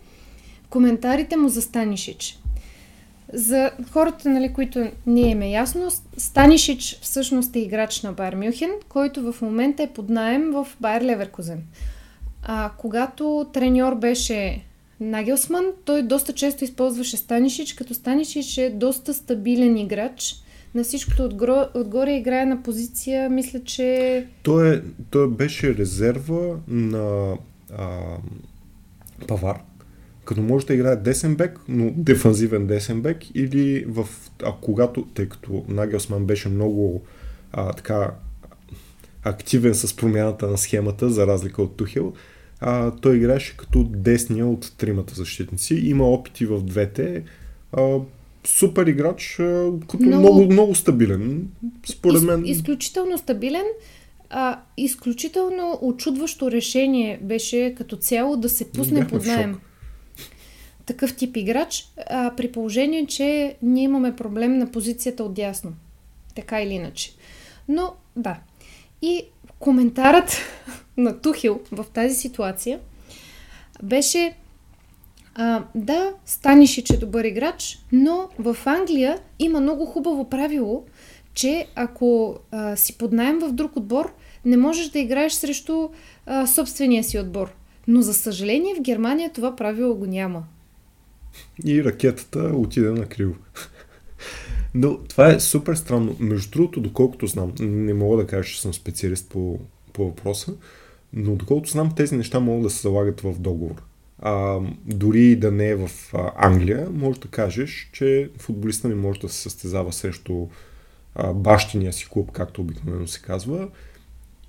[0.70, 2.38] коментарите му за Станишич.
[3.32, 8.70] За хората, нали, които не им е ясно, Станишич всъщност е играч на Байер Мюхен,
[8.88, 11.62] който в момента е под найем в Байер Леверкузен.
[12.48, 14.64] А, когато треньор беше
[15.00, 20.34] Нагелсман, той доста често използваше Станишич, като Станишич е доста стабилен играч.
[20.74, 24.26] На всичкото отгоре, отгоре играе на позиция, мисля, че...
[24.42, 24.80] Той, е,
[25.10, 27.36] той беше резерва на
[27.78, 27.88] а,
[29.28, 29.60] Павар,
[30.24, 34.08] като може да играе десен бек, но дефанзивен десен бек или в,
[34.44, 37.02] а когато, тъй като Нагелсман беше много
[37.52, 38.10] а, така
[39.22, 42.12] активен с промяната на схемата, за разлика от Тухел,
[42.68, 45.74] а, той играеше като десния от тримата защитници.
[45.74, 47.22] Има опити в двете.
[47.72, 47.98] А,
[48.44, 51.48] супер играч, а, като Много- много, много стабилен.
[51.86, 52.44] Според мен.
[52.44, 53.64] Из, изключително стабилен,
[54.30, 59.58] а, изключително очудващо решение беше като цяло да се пусне Бяхме под найем.
[60.86, 65.72] Такъв тип играч, а, при положение, че ние имаме проблем на позицията от дясно.
[66.34, 67.12] Така или иначе.
[67.68, 68.38] Но, да.
[69.02, 69.22] И
[69.58, 70.36] коментарът
[70.96, 72.80] на Тухил в тази ситуация
[73.82, 74.34] беше
[75.34, 80.84] а, да, Станишич е добър играч, но в Англия има много хубаво правило,
[81.34, 84.12] че ако а, си под найем в друг отбор,
[84.44, 85.88] не можеш да играеш срещу
[86.26, 87.54] а, собствения си отбор.
[87.88, 90.44] Но за съжаление в Германия това правило го няма.
[91.64, 93.34] и ракетата отиде на криво.
[94.74, 96.16] Но това е супер странно.
[96.20, 99.58] Между другото, доколкото знам, не мога да кажа, че съм специалист по,
[99.92, 100.54] по въпроса,
[101.16, 103.82] но доколкото знам, тези неща могат да се залагат в договор.
[104.18, 105.90] А, дори и да не е в
[106.36, 110.46] Англия, може да кажеш, че футболиста не може да се състезава срещу
[111.14, 113.68] а, бащиния си клуб, както обикновено се казва.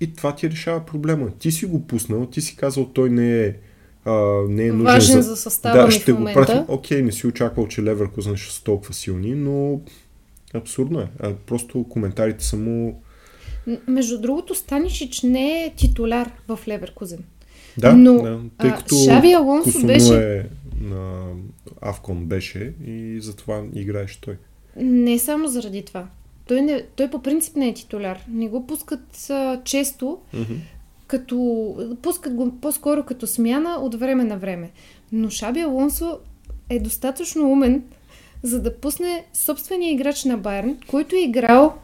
[0.00, 1.30] И това ти решава проблема.
[1.38, 3.54] Ти си го пуснал, ти си казал, той не е,
[4.04, 4.12] а,
[4.48, 5.28] не е нужен Важен за...
[5.28, 6.64] за състава да, ще в го пратим.
[6.68, 9.80] Окей, не си очаквал, че Леверкузен ще са толкова силни, но
[10.54, 11.08] абсурдно е.
[11.20, 13.02] А, просто коментарите са му...
[13.88, 17.24] Между другото, Станишич не е титуляр в Леверкузен.
[17.78, 20.42] Да, Но, да тъй като Шави Алонсо беше- е
[20.80, 21.26] на
[21.80, 24.36] Авкон беше и затова играеше той.
[24.76, 26.06] Не само заради това.
[26.46, 28.24] Той, не, той по принцип не е титуляр.
[28.28, 30.54] Не го пускат а, често, Мгм.
[31.06, 31.36] като
[32.02, 34.70] пускат го по-скоро като смяна от време на време.
[35.12, 36.18] Но Шаби Алонсо
[36.70, 37.82] е достатъчно умен,
[38.42, 41.74] за да пусне собствения играч на Байерн, който е играл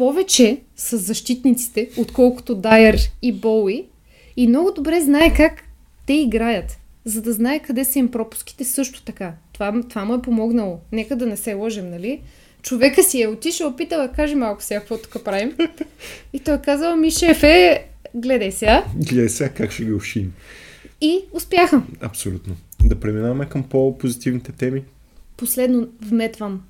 [0.00, 3.86] повече с защитниците, отколкото Дайер и Боуи,
[4.36, 5.62] и много добре знае как
[6.06, 9.34] те играят, за да знае къде са им пропуските също така.
[9.52, 10.80] Това, това му е помогнало.
[10.92, 12.20] Нека да не се лъжем, нали?
[12.62, 15.56] Човека си е отишъл, опитал да каже малко сега какво тук правим.
[16.32, 17.84] И той е казал, ми шефе,
[18.14, 18.84] гледай сега.
[18.96, 20.32] Гледай сега как ще ги ушим.
[21.00, 21.82] И успяха.
[22.00, 22.56] Абсолютно.
[22.84, 24.82] Да преминаваме към по-позитивните теми.
[25.36, 26.62] Последно вметвам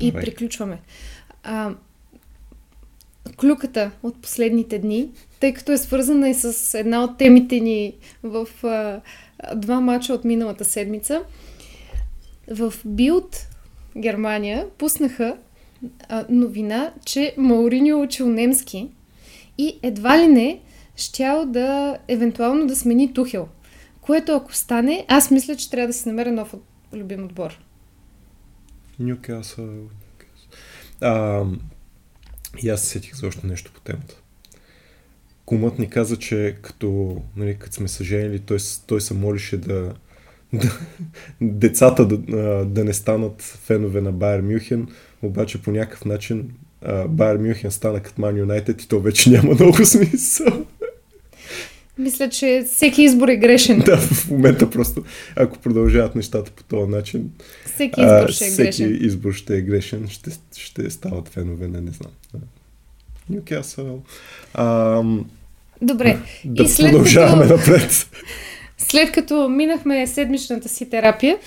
[0.00, 0.24] и Давай.
[0.24, 0.78] приключваме.
[1.42, 1.74] А,
[3.36, 5.08] клюката от последните дни,
[5.40, 9.00] тъй като е свързана и с една от темите ни в а,
[9.54, 11.22] два мача от миналата седмица.
[12.50, 13.48] В Билд
[13.96, 15.36] Германия пуснаха
[16.08, 18.88] а, новина, че Мауриньо учил немски
[19.58, 20.60] и едва ли не
[20.96, 23.48] щял да евентуално да смени Тухел.
[24.00, 26.54] Което ако стане, аз мисля, че трябва да си намеря нов
[26.92, 27.58] любим отбор.
[28.98, 29.66] Нюкасъл.
[32.62, 34.14] И аз сетих за още нещо по темата.
[35.44, 39.94] Кумът ни каза, че като, нали, като сме съженили, той, той се молише да,
[40.52, 40.78] да
[41.40, 44.88] децата да, да не станат фенове на Байер Мюхен,
[45.22, 46.50] обаче по някакъв начин
[47.08, 50.66] Байер Мюхен стана като Ман Юнайтед и то вече няма много смисъл.
[51.98, 53.78] Мисля, че всеки избор е грешен.
[53.86, 55.04] Да, в момента просто,
[55.36, 57.30] ако продължават нещата по този начин,
[57.74, 58.98] всеки избор ще е всеки грешен.
[59.00, 62.12] избор ще е грешен, ще, ще стават фенове, не, не знам.
[63.30, 64.02] Нюкасъл.
[65.82, 66.18] Добре.
[66.44, 68.06] Да и след продължаваме като, напред.
[68.78, 71.38] след като минахме седмичната си терапия,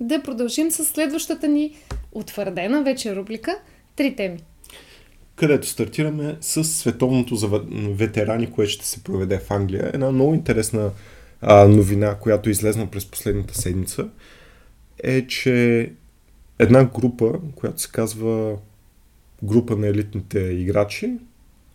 [0.00, 1.76] да продължим с следващата ни
[2.12, 3.58] утвърдена вече рубрика
[3.96, 4.38] Три теми.
[5.36, 9.90] Където стартираме с световното за ветерани, което ще се проведе в Англия.
[9.94, 10.90] Една много интересна
[11.40, 14.08] а, новина, която е излезна през последната седмица,
[15.02, 15.92] е, че
[16.58, 18.56] една група, която се казва
[19.42, 21.12] група на елитните играчи,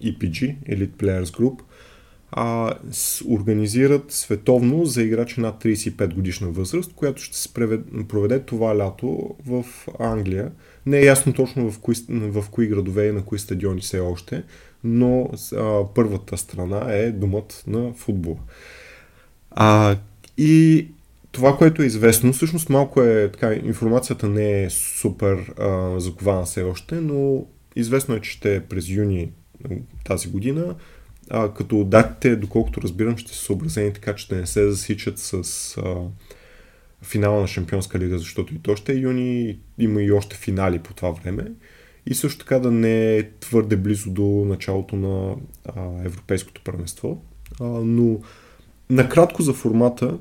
[0.04, 1.62] EPG, Elite Players Group,
[2.32, 7.54] а, с, организират световно за играчи над 35 годишна възраст, която ще се
[8.08, 9.66] проведе това лято в
[10.00, 10.52] Англия.
[10.86, 14.44] Не е ясно точно в кои, в кои градове и на кои стадиони все още,
[14.84, 18.38] но а, първата страна е думът на футбола.
[19.52, 19.96] А,
[20.38, 20.88] и
[21.32, 26.64] това, което е известно, всъщност малко е така, информацията не е супер а, закована все
[26.64, 29.32] още, но известно е, че ще е през юни
[30.04, 30.76] тази година,
[31.30, 35.34] а, като датите, доколкото разбирам, ще са съобразени така, че да не се засичат с
[35.78, 35.96] а,
[37.02, 40.94] финала на Шампионска лига, защото и то ще е юни, има и още финали по
[40.94, 41.52] това време.
[42.06, 45.36] И също така да не е твърде близо до началото на
[45.66, 47.22] а, Европейското първенство.
[47.62, 48.20] А, но
[48.90, 50.18] накратко за формата,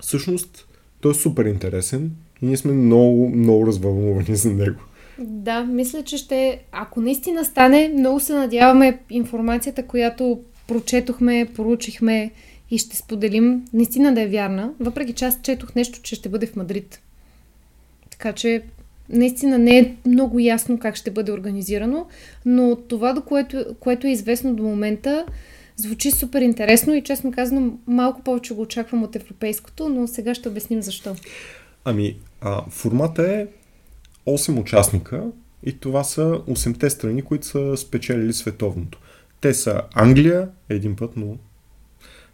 [0.00, 0.68] всъщност
[1.00, 2.10] той е супер интересен
[2.42, 4.80] и ние сме много, много развълнувани за него.
[5.18, 12.30] Да, мисля, че ще, ако наистина стане, много се надяваме информацията, която прочетохме, поручихме
[12.70, 16.46] и ще споделим, наистина да е вярна, въпреки че аз четох нещо, че ще бъде
[16.46, 17.00] в Мадрид.
[18.10, 18.62] Така че
[19.08, 22.06] наистина не е много ясно как ще бъде организирано,
[22.46, 25.26] но това, до което, което е известно до момента,
[25.76, 30.48] звучи супер интересно и честно казано малко повече го очаквам от европейското, но сега ще
[30.48, 31.16] обясним защо.
[31.84, 33.46] Ами, а, формата е
[34.26, 35.24] 8 участника
[35.62, 38.98] и това са 8-те страни, които са спечелили световното.
[39.40, 41.36] Те са Англия, един път, но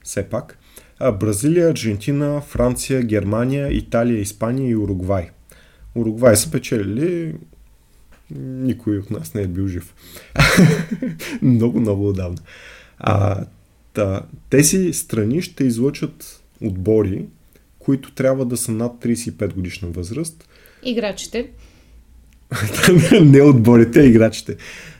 [0.04, 0.58] все пак,
[1.20, 5.30] Бразилия, Аржентина, Франция, Германия, Италия, Испания и Уругвай.
[5.94, 7.34] Уругвай са печелили
[8.38, 9.94] никой от нас не е бил жив.
[11.42, 12.38] много, много отдавна.
[12.98, 13.44] А,
[13.92, 17.24] та, тези страни ще излъчат отбори,
[17.78, 20.48] които трябва да са над 35 годишна възраст.
[20.82, 21.50] Играчите.
[23.22, 24.56] Не отборите, а играчите.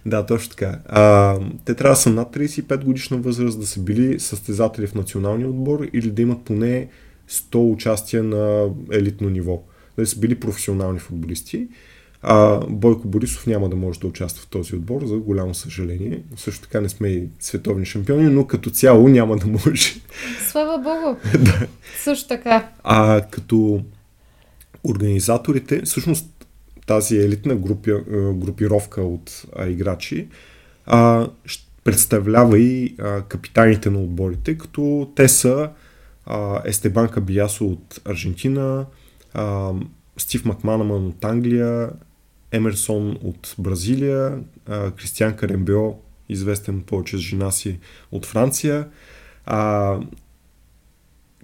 [0.06, 0.78] Да, точно така.
[0.86, 5.48] А, те трябва да са над 35 годишна възраст, да са били състезатели в националния
[5.48, 6.88] отбор или да имат поне
[7.30, 9.62] 100 участия на елитно ниво.
[9.98, 11.68] Да са били професионални футболисти.
[12.22, 16.22] А Бойко Борисов няма да може да участва в този отбор, за голямо съжаление.
[16.36, 19.94] Също така не сме и световни шампиони, но като цяло няма да може.
[20.50, 21.18] Слава Богу!
[21.44, 21.66] да.
[21.98, 22.68] Също така.
[22.84, 23.82] А като
[24.84, 26.26] организаторите, всъщност
[26.92, 27.92] тази елитна групи,
[28.34, 30.28] групировка от а, играчи
[30.86, 31.28] а,
[31.84, 35.70] представлява и а, капитаните на отборите, като те са
[36.26, 38.86] а, Естебан Кабиясо от Аржентина,
[39.34, 39.72] а,
[40.16, 41.90] Стив Макманаман от Англия,
[42.50, 45.94] Емерсон от Бразилия, а, Кристиан Карембео,
[46.28, 47.78] известен повече с жена си
[48.12, 48.88] от Франция,
[49.46, 49.98] а,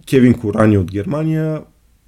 [0.07, 1.63] Кевин Корани от Германия,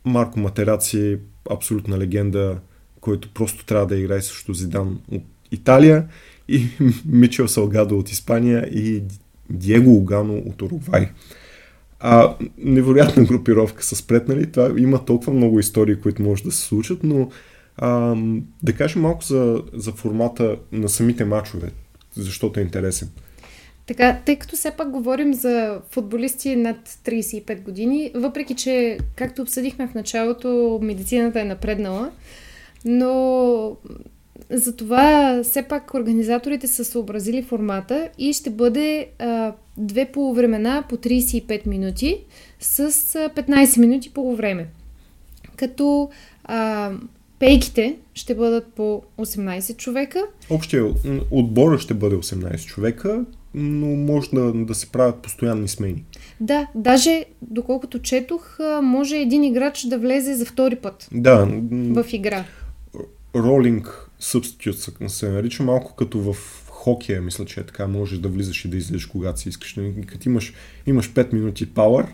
[0.05, 1.19] Марко Матераци,
[1.51, 2.59] абсолютна легенда
[3.01, 6.07] който просто трябва да играе също Зидан от Италия
[6.49, 6.67] и
[7.05, 9.03] Мичел Салгадо от Испания и
[9.51, 11.09] Диего Огано от Уругвай.
[12.01, 14.53] А, невероятна групировка са спретнали.
[14.53, 17.31] Това има толкова много истории, които може да се случат, но
[17.77, 18.17] а,
[18.63, 21.71] да кажем малко за, за формата на самите мачове,
[22.17, 23.09] защото е интересен.
[23.87, 29.89] Така, тъй като все пак говорим за футболисти над 35 години, въпреки че, както обсъдихме
[29.89, 32.11] в началото, медицината е напреднала,
[32.85, 33.77] но
[34.51, 40.97] за това все пак организаторите са съобразили формата и ще бъде а, две полувремена по
[40.97, 42.19] 35 минути
[42.61, 44.67] с а, 15 минути по време.
[45.57, 46.11] Като
[46.45, 46.91] а,
[47.39, 50.23] пейките ще бъдат по 18 човека.
[50.51, 50.85] Общия
[51.31, 56.05] отбора ще бъде 18 човека, но може да, да се правят постоянни смени.
[56.41, 62.45] Да, даже доколкото четох, може един играч да влезе за втори път Да, в игра.
[63.35, 66.37] Ролинг substitute се нарича малко като в
[66.69, 69.77] хокея, мисля, че е така, можеш да влизаш и да излезеш когато си искаш.
[70.07, 70.53] Като имаш,
[70.87, 72.07] имаш 5 минути пауър,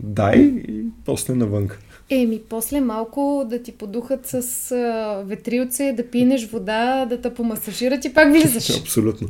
[0.00, 0.38] дай
[0.68, 1.68] и после навън.
[2.10, 8.04] Еми, после малко да ти подухат с а, ветрилце, да пинеш вода, да те помасажират
[8.04, 8.70] и пак влизаш.
[8.80, 9.28] Абсолютно.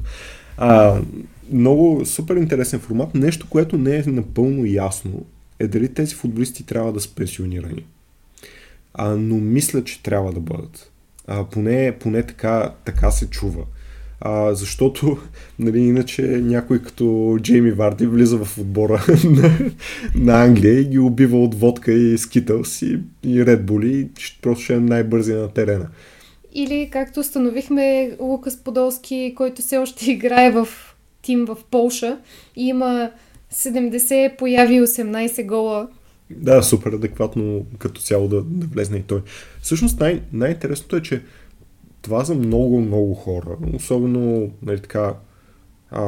[0.57, 1.01] А,
[1.53, 3.15] много супер интересен формат.
[3.15, 5.25] Нещо, което не е напълно ясно,
[5.59, 7.85] е дали тези футболисти трябва да са пенсионирани.
[8.95, 10.93] А, но мисля, че трябва да бъдат.
[11.27, 13.65] А, поне, поне така, така се чува.
[14.21, 15.19] А, защото,
[15.59, 19.51] нали, иначе някой като Джейми Варди влиза в отбора на,
[20.15, 24.09] на Англия и ги убива от водка и скитълс и, и Red Bull и
[24.43, 25.89] просто ще е най-бързия на терена.
[26.53, 30.69] Или, както установихме, Лукас Подолски, който все още играе в
[31.23, 32.19] тим в Полша
[32.57, 33.11] и има
[33.53, 35.89] 70 появи 18 гола.
[36.31, 39.23] Да, супер адекватно като цяло да, да влезне и той.
[39.61, 41.23] Всъщност най- най-интересното е, че
[42.03, 45.15] това за много, много хора, особено нали, така,
[45.91, 46.03] а,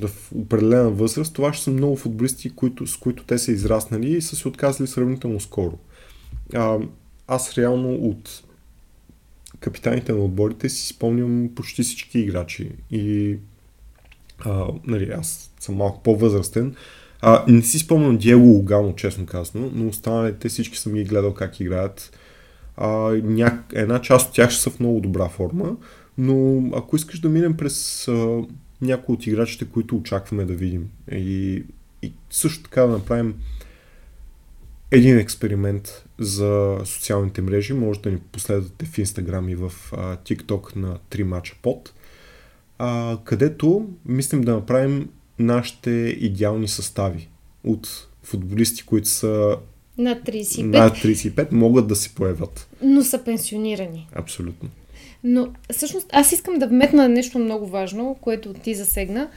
[0.00, 4.22] в определена възраст, това ще са много футболисти, които, с които те са израснали и
[4.22, 5.78] са се отказали сравнително скоро.
[6.54, 6.78] А,
[7.28, 8.42] аз реално от
[9.60, 13.36] капитаните на отборите си спомням почти всички играчи и
[14.38, 16.74] а, нали, аз съм малко по-възрастен.
[17.20, 21.60] А, не си спомням Диего Лугано, честно казано, но останалите всички съм ги гледал как
[21.60, 22.18] играят.
[22.76, 23.62] А, ня...
[23.72, 25.76] една част от тях ще са в много добра форма,
[26.18, 28.42] но ако искаш да минем през а,
[28.80, 31.64] някои от играчите, които очакваме да видим и,
[32.02, 33.34] и също така да направим
[34.90, 40.76] един експеримент за социалните мрежи, може да ни последвате в Instagram и в а, TikTok
[40.76, 41.92] на 3 мача под,
[42.78, 47.28] а, където мислим да направим нашите идеални състави
[47.64, 49.56] от футболисти, които са
[49.98, 50.62] над 35.
[50.62, 52.68] Над 35 могат да се появят.
[52.82, 54.08] Но са пенсионирани.
[54.12, 54.68] Абсолютно.
[55.24, 59.28] Но всъщност аз искам да вметна нещо много важно, което ти засегна.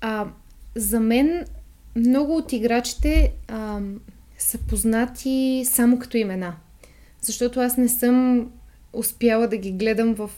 [0.00, 0.26] А,
[0.74, 1.44] за мен
[1.96, 3.80] много от играчите а,
[4.38, 6.54] са познати само като имена.
[7.22, 8.46] Защото аз не съм
[8.92, 10.30] успяла да ги гледам в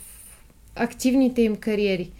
[0.75, 2.11] активните им кариери.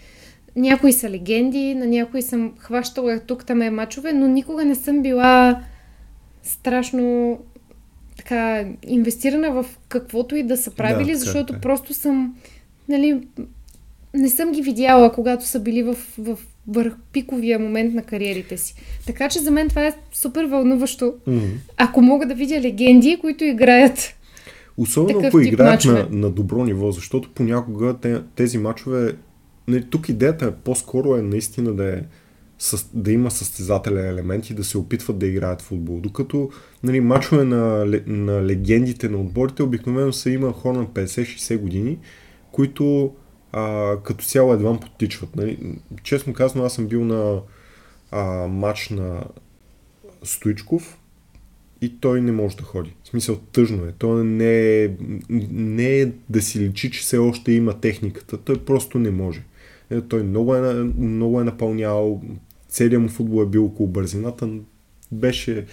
[0.57, 5.03] Някои са легенди, на някои съм хващала тук там е мачове, но никога не съм
[5.03, 5.63] била
[6.43, 7.39] страшно
[8.17, 11.61] така инвестирана в каквото и да са правили, да, защото е.
[11.61, 12.35] просто съм,
[12.89, 13.21] нали,
[14.15, 18.75] не съм ги видяла, когато са били в, в върх пиковия момент на кариерите си.
[19.07, 21.15] Така че за мен това е супер вълнуващо.
[21.29, 21.51] Mm-hmm.
[21.77, 24.15] Ако мога да видя легенди, които играят.
[24.77, 27.97] Особено ако играят на, на добро ниво, защото понякога
[28.37, 29.15] тези мачове.
[29.71, 32.03] Нали, тук идеята е по-скоро е наистина да е
[32.95, 36.01] да има състезателен елемент и да се опитват да играят футбол.
[36.01, 36.51] Докато
[36.83, 41.99] нали, мачове на, на легендите на отборите обикновено са има хора на 50-60 години,
[42.53, 43.15] които
[43.53, 45.37] а, като цяло едва потичват.
[45.37, 45.79] Нали.
[46.03, 47.41] Честно казано, аз съм бил на
[48.11, 49.25] а, матч на
[50.23, 50.99] Стоичков
[51.81, 52.95] и той не може да ходи.
[53.05, 53.93] В смисъл, тъжно е.
[53.99, 54.91] Той не е,
[55.51, 58.39] не е да си личи, че все още има техниката.
[58.39, 59.43] Той просто не може.
[59.91, 62.23] Е, той много е, много е напълнял,
[62.69, 64.49] целият му футбол е бил около бързината,
[65.13, 65.67] беше,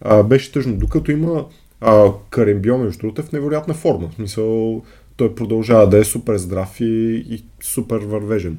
[0.00, 0.76] а, беше тъжно.
[0.76, 1.46] Докато има
[1.80, 4.08] а, Карембио, между другото, е в невероятна форма.
[4.08, 4.82] В смисъл,
[5.16, 8.58] той продължава да е супер здрав и, и супер вървежен.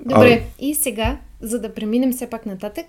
[0.00, 0.64] Добре, а...
[0.64, 2.86] и сега, за да преминем все пак нататък,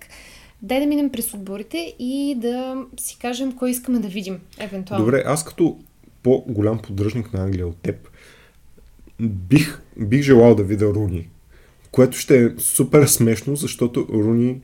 [0.61, 5.05] дай да минем през отборите и да си кажем кой искаме да видим, евентуално.
[5.05, 5.77] Добре, аз като
[6.23, 8.09] по-голям поддръжник на Англия от теб,
[9.21, 11.29] бих, бих желал да видя Руни
[11.95, 14.61] което ще е супер смешно, защото Руни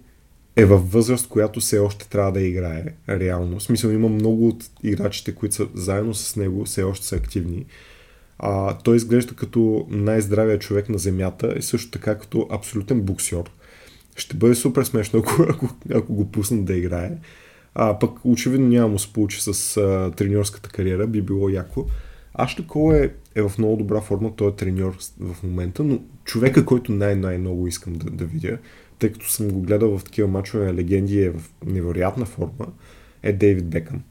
[0.56, 3.60] е във възраст, която все още трябва да играе реално.
[3.60, 7.66] В смисъл има много от играчите, които са заедно с него, все още са активни.
[8.40, 13.52] А, той изглежда като най-здравия човек на земята и също така като абсолютен буксьор.
[14.16, 17.12] Ще бъде супер смешно, ако, ако, ако го пуснат да играе.
[17.76, 21.86] А, пък очевидно няма му се получи с а, треньорската кариера, би било яко.
[22.34, 26.66] Ашли Кол е, е в много добра форма, той е треньор в момента, но човека,
[26.66, 28.58] който най-най-много искам да, да видя,
[29.00, 32.68] тъй като съм го гледал в такива мачове на легенди е в невероятна форма,
[33.24, 34.02] е Дейвид Бекъм.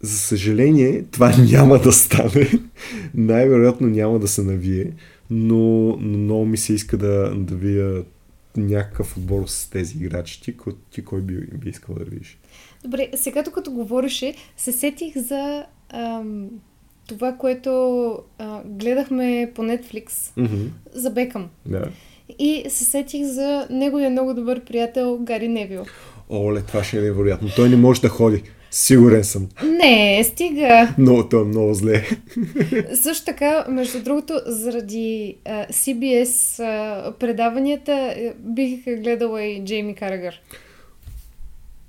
[0.00, 2.50] За съжаление, това няма да стане.
[3.14, 4.92] Най-вероятно няма да се навие,
[5.30, 5.56] но,
[6.00, 8.04] но много ми се иска да, да видя
[8.56, 10.42] някакъв отбор с тези играчи.
[10.42, 10.56] Ти,
[10.90, 12.38] ти кой би, би искал да видиш?
[12.84, 16.48] Добре, сега като говореше, се сетих за ам,
[17.06, 17.70] това, което
[18.38, 20.68] а, гледахме по Netflix Mm-hmm.
[20.92, 21.48] за Бекъм.
[21.66, 21.88] Да.
[22.38, 25.84] И се сетих за неговия много добър приятел Гари Невил.
[26.30, 27.48] Оле, това ще е невероятно.
[27.56, 28.42] Той не може да ходи.
[28.70, 29.48] Сигурен съм.
[29.64, 30.94] Не, стига!
[30.98, 32.06] Но той е много зле.
[33.02, 40.40] Също така, между другото, заради а, CBS а, предаванията е, бих гледала и Джейми Карагър.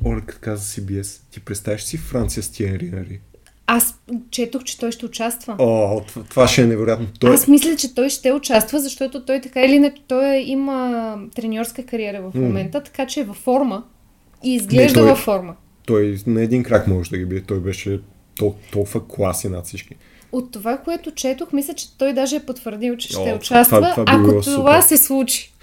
[0.05, 3.19] Оле, като каза CBS, ти представяш си Франция с Тиенри, нали?
[3.67, 3.95] Аз
[4.31, 5.55] четох, че той ще участва.
[5.59, 7.07] О, това, това ще е невероятно.
[7.19, 7.33] Той...
[7.33, 12.21] Аз мисля, че той ще участва, защото той така или иначе той има треньорска кариера
[12.21, 13.83] в момента, така че е във форма
[14.43, 15.55] и изглежда Не, той- във форма.
[15.85, 17.41] той на един крак може да ги бие.
[17.41, 17.99] Той беше
[18.35, 19.95] тол- толкова класен над всички.
[20.31, 23.91] От това, което четох, мисля, че той даже е потвърдил, че ще О, това- участва,
[23.91, 24.81] това би ако това супер.
[24.81, 25.53] се случи.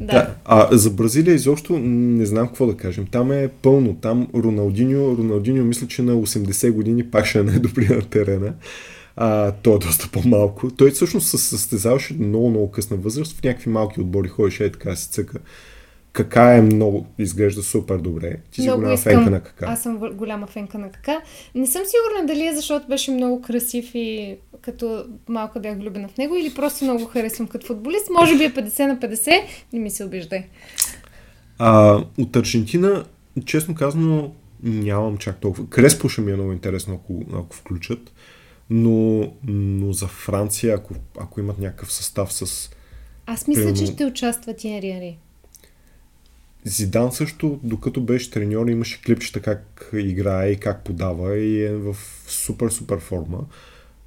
[0.00, 0.34] Да.
[0.44, 3.06] А за Бразилия изобщо не знам какво да кажем.
[3.10, 3.94] Там е пълно.
[3.94, 8.54] Там Роналдиньо, Роналдиньо мисля, че на 80 години пак ще е най-добрия на терена.
[9.16, 10.70] А, той е доста по-малко.
[10.70, 13.36] Той всъщност се състезаваше много, много късна възраст.
[13.36, 15.38] В някакви малки отбори ходеше и така си цъка.
[16.14, 18.36] Кака е много, изглежда супер добре.
[18.50, 19.12] Ти си Много голяма искам.
[19.12, 19.66] фенка на кака.
[19.68, 21.20] Аз съм голяма фенка на кака.
[21.54, 26.16] Не съм сигурна дали е защото беше много красив и като малко бях влюбена в
[26.18, 28.10] него или просто много харесвам като футболист.
[28.10, 29.40] Може би е 50 на 50,
[29.72, 30.44] не ми се обиждай.
[31.58, 33.04] А, от Аржентина,
[33.44, 35.66] честно казано, нямам чак толкова.
[35.66, 38.12] Креспо ще ми е много интересно, ако, ако включат.
[38.70, 42.70] Но, но за Франция, ако, ако имат някакъв състав с
[43.26, 45.18] Аз мисля, че Примерно- ще участва Тиери Ари.
[46.64, 51.96] Зидан също, докато беше треньор, имаше клипчета как играе и как подава и е в
[52.26, 53.44] супер, супер форма.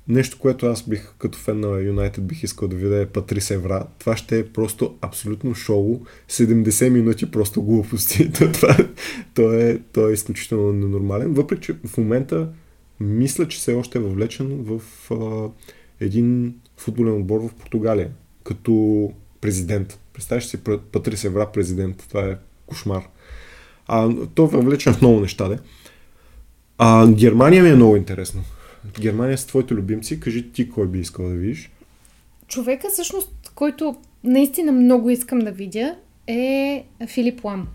[0.07, 3.87] Нещо, което аз бих, като фен на Юнайтед, бих искал да видя е Патрис Евра.
[3.99, 6.01] Това ще е просто абсолютно шоу.
[6.29, 8.31] 70 минути просто глупости.
[8.53, 8.77] това,
[9.33, 11.33] то, е, то е изключително ненормален.
[11.33, 12.49] Въпреки, че в момента
[12.99, 14.81] мисля, че все още е въвлечен в
[15.11, 15.49] а,
[15.99, 18.11] един футболен отбор в Португалия.
[18.43, 19.99] Като президент.
[20.13, 20.57] Представяш си
[20.91, 22.05] Патрис Евра президент.
[22.09, 22.37] Това е
[22.67, 23.07] кошмар.
[23.87, 25.59] А, то е въвлечен в много неща, де.
[26.77, 28.41] А, Германия ми е много интересно.
[28.99, 30.19] Германия с твоите любимци.
[30.19, 31.71] Кажи ти кой би искал да видиш.
[32.47, 35.95] Човека, всъщност, който наистина много искам да видя,
[36.27, 37.67] е Филип Лам.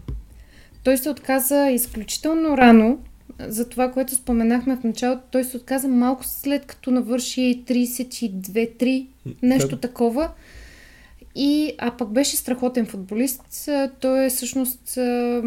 [0.85, 2.99] Той се отказа изключително рано,
[3.39, 5.23] за това, което споменахме в началото.
[5.31, 9.07] Той се отказа малко след като навърши 32-3,
[9.43, 10.31] нещо такова.
[11.35, 13.69] И, а пък беше страхотен футболист.
[13.69, 15.43] А, Той е всъщност а,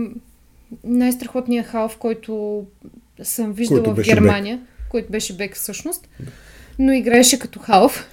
[0.83, 2.63] най-страхотният халф, който
[3.23, 4.19] съм виждала Който в беше бек.
[4.19, 6.09] Германия, който беше бек всъщност.
[6.79, 8.07] Но играеше като халф.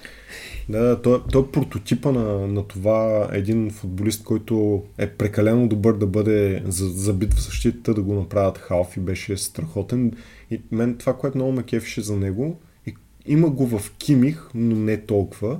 [0.69, 6.07] Да, той, той е прототипа на, на това един футболист, който е прекалено добър да
[6.07, 10.11] бъде за- забит в защитата, да го направят халф и беше страхотен.
[10.51, 12.95] И мен това, което много ме кефеше за него, и,
[13.25, 15.59] има го в Кимих, но не толкова.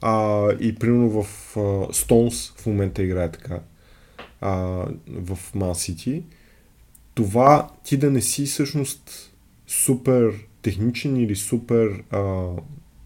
[0.00, 3.60] А, и примерно в а, Стоунс в момента играе така
[4.40, 4.52] а,
[5.08, 6.22] в Ман Сити.
[7.14, 9.32] Това ти да не си всъщност
[9.66, 10.32] супер
[10.62, 12.50] техничен или супер а,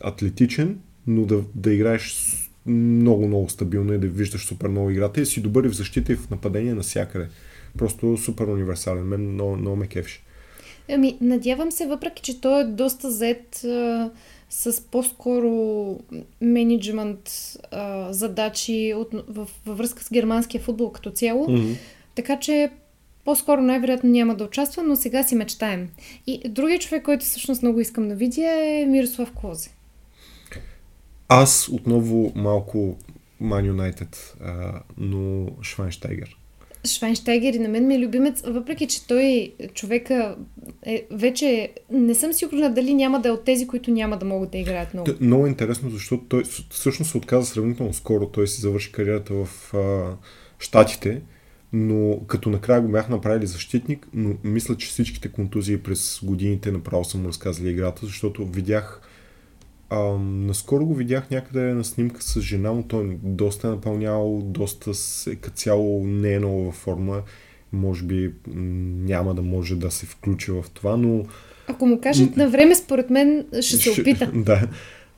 [0.01, 2.17] атлетичен, но да, да играеш
[2.67, 6.13] много, много стабилно и да виждаш супер много играта и си добър и в защита
[6.13, 7.29] и в нападение навсякъде.
[7.79, 9.05] Просто супер универсален.
[9.05, 10.23] Мен много, много ме кефиш.
[10.91, 13.65] Ами, надявам се, въпреки че той е доста зет
[14.55, 15.99] с по-скоро
[16.41, 17.31] менеджмент
[17.71, 21.47] а, задачи от, в, във връзка с германския футбол като цяло.
[21.47, 21.77] Mm-hmm.
[22.15, 22.71] Така че
[23.25, 25.89] по-скоро най-вероятно няма да участва, но сега си мечтаем.
[26.27, 29.71] И другият човек, който всъщност много искам да видя е Мирослав Клозе.
[31.29, 32.97] Аз отново малко
[33.43, 36.37] Man United, а, но Швайнштайгер.
[36.87, 40.37] Швайнштайгер и на мен ми е любимец, въпреки че той човека
[40.83, 44.51] е, вече не съм сигурна дали няма да е от тези, които няма да могат
[44.51, 45.11] да играят много.
[45.21, 48.27] Много интересно, защото той всъщност се отказа сравнително скоро.
[48.27, 50.17] Той си завърши кариерата в а,
[50.59, 51.23] Штатите,
[51.73, 57.05] но като накрая го бях направили защитник, но мисля, че всичките контузии през годините направо
[57.05, 59.01] са му разказали играта, защото видях
[59.93, 64.95] а, наскоро го видях някъде на снимка с жена му, той доста е напълнял, доста
[64.95, 67.23] с, като цяло не е много във форма,
[67.73, 68.33] може би
[69.07, 71.25] няма да може да се включи в това, но
[71.67, 74.33] Ако му кажат на време, според мен ще се опита.
[74.35, 74.69] Да.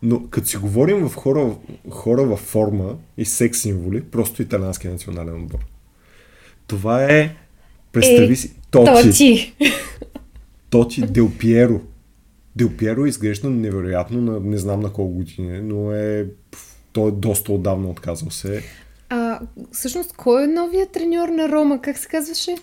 [0.03, 1.55] Но като си говорим в хора,
[1.91, 5.59] хора във форма и секс символи, просто италианския национален отбор.
[6.67, 7.37] Това е,
[7.93, 9.55] представи Е, си, Тоти, То Тоти, ти.
[10.71, 11.81] Тоти Дел Пиеро.
[12.57, 16.27] Дел Пиеро изглежда невероятно, на, не знам на колко години, но е,
[16.93, 18.63] той е доста отдавна отказал се.
[19.09, 19.41] А,
[19.73, 21.81] всъщност, кой е новият треньор на Рома?
[21.81, 22.55] Как се казваше?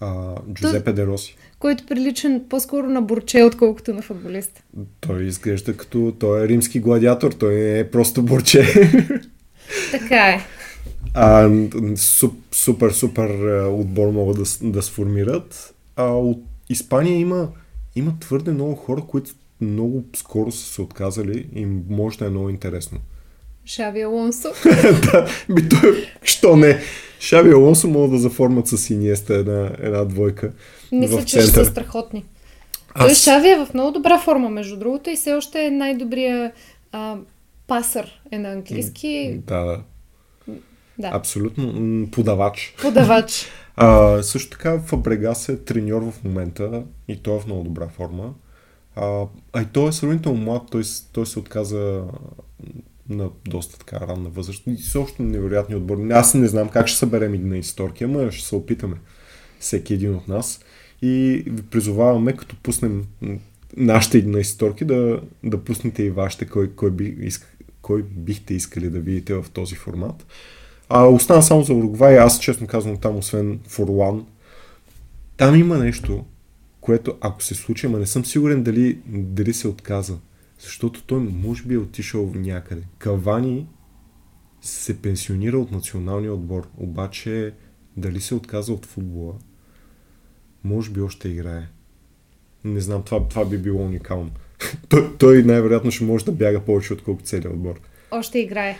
[0.00, 1.36] А, Джузепе Дероси.
[1.58, 4.62] Който прилича по-скоро на борче, отколкото на футболист.
[5.00, 6.14] Той изглежда като...
[6.18, 8.66] Той е римски гладиатор, той е просто борче.
[9.90, 10.40] Така е.
[11.14, 11.50] А,
[11.96, 15.74] суп, супер, супер отбор могат да, да сформират.
[15.96, 17.48] А от Испания има,
[17.96, 19.30] има твърде много хора, които
[19.60, 22.98] много скоро са се отказали и може да е много интересно.
[23.64, 24.48] Шави Алонсо.
[25.12, 26.80] да, би той, що не?
[27.20, 30.52] Шави Алонсо могат да заформят с Иниеста една, една двойка.
[30.92, 32.24] Мисля, че ще са страхотни.
[32.94, 33.06] Аз...
[33.06, 36.52] Той Шави е в много добра форма, между другото, и все още е най-добрия
[36.92, 37.16] а,
[37.66, 39.40] пасър е на английски.
[39.46, 39.80] Да, да.
[40.98, 41.10] Да.
[41.12, 42.08] Абсолютно.
[42.10, 42.74] Подавач.
[42.82, 43.46] Подавач.
[43.76, 48.34] а, също така Фабрегас е треньор в момента и той е в много добра форма.
[48.96, 52.04] А, а и той е сравнително млад, той, той се отказа
[53.08, 54.62] на доста така ранна възраст.
[54.66, 56.12] И също невероятни отбори.
[56.12, 58.96] Аз не знам как ще съберем и на история, ама ще се опитаме.
[59.60, 60.60] Всеки един от нас.
[61.02, 63.06] И ви призоваваме, като пуснем
[63.76, 67.30] нашите на исторки, да, да пуснете и вашите, кой, кой, би,
[67.82, 70.26] кой бихте искали да видите в този формат.
[70.94, 74.26] А остана само за Уругвай, аз честно казвам там, освен Форлан,
[75.36, 76.24] там има нещо,
[76.80, 80.18] което ако се случи, ама не съм сигурен дали, дали се отказа.
[80.58, 82.82] Защото той може би е отишъл някъде.
[82.98, 83.66] Кавани
[84.62, 87.52] се пенсионира от националния отбор, обаче
[87.96, 89.34] дали се отказа от футбола,
[90.64, 91.62] може би още играе.
[92.64, 94.30] Не знам, това, това би било уникално.
[94.88, 97.80] той, той най-вероятно ще може да бяга повече, отколкото целият отбор.
[98.10, 98.78] Още играе.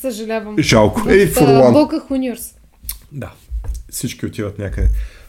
[0.00, 0.58] Съжалявам.
[0.58, 1.02] Жалко.
[1.08, 1.72] Ей, Форлан.
[1.72, 2.54] Бока Хуниорс.
[3.12, 3.32] Да.
[3.90, 4.88] Всички отиват някъде.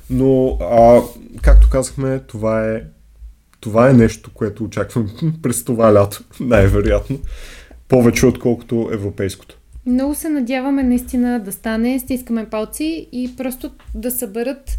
[0.09, 1.01] Но, а,
[1.41, 2.81] както казахме, това е,
[3.59, 5.09] това е нещо, което очаквам
[5.41, 7.19] през това лято, най-вероятно.
[7.87, 9.55] Повече отколкото европейското.
[9.85, 14.77] Много се надяваме наистина да стане, стискаме палци и просто да съберат.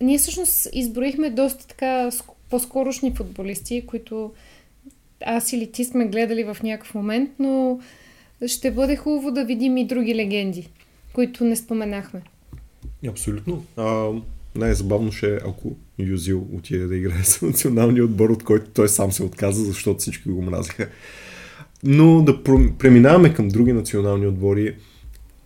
[0.00, 2.10] Ние всъщност изброихме доста така
[2.50, 4.32] по-скорошни футболисти, които
[5.26, 7.80] аз или ти сме гледали в някакъв момент, но
[8.48, 10.68] ще бъде хубаво да видим и други легенди,
[11.12, 12.22] които не споменахме.
[13.08, 13.64] Абсолютно.
[13.76, 14.08] А,
[14.54, 19.12] най-забавно ще е, ако Юзил отиде да играе с националния отбор, от който той сам
[19.12, 20.88] се отказа, защото всички го мразиха.
[21.84, 22.42] Но да
[22.78, 24.76] преминаваме към други национални отбори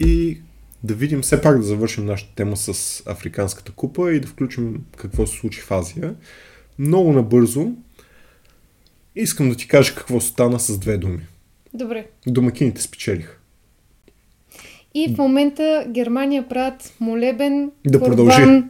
[0.00, 0.40] и
[0.84, 5.26] да видим, все пак да завършим нашата тема с Африканската купа и да включим какво
[5.26, 6.14] се случи в Азия.
[6.78, 7.72] Много набързо
[9.16, 11.20] искам да ти кажа какво стана с две думи.
[11.74, 12.06] Добре.
[12.26, 13.36] Домакините спечелиха.
[14.94, 18.62] И в момента Германия правят молебен, да продължи.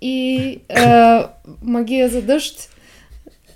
[0.00, 1.28] и а,
[1.62, 2.70] магия за дъжд.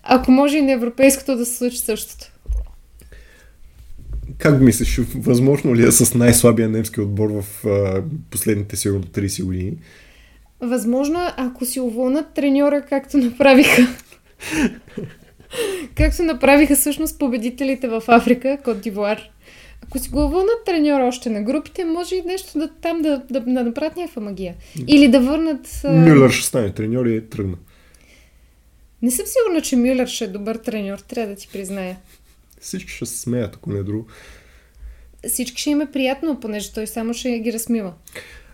[0.02, 2.32] Ако може и на европейското да се случи същото.
[4.38, 9.76] Как мислиш, възможно ли е с най-слабия немски отбор в а, последните сигурно 30 години?
[10.60, 13.82] Възможно е, ако си уволнат треньора, както направиха.
[15.94, 19.20] както направиха всъщност победителите в Африка, Кот Дивуар.
[19.82, 23.40] Ако си го уволнат треньора още на групите, може и нещо да там да, да,
[23.40, 24.54] да направят някаква магия.
[24.86, 25.80] Или да върнат...
[25.84, 27.56] Мюллер ще стане треньор и е тръгна.
[29.02, 31.96] Не съм сигурна, че Мюллер ще е добър треньор, трябва да ти призная.
[32.60, 34.06] Всички ще се смеят, ако не е друго.
[35.28, 37.92] Всички ще им е приятно, понеже той само ще ги размива.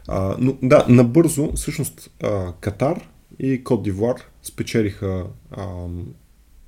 [0.08, 5.66] А, но да, набързо, всъщност а, Катар и Кот Дивуар спечелиха а,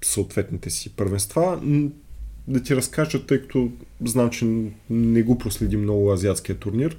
[0.07, 1.61] съответните си първенства.
[2.49, 3.71] Да ти разкажа, тъй като
[4.05, 4.47] знам, че
[4.91, 6.97] не го проследи много азиатския турнир.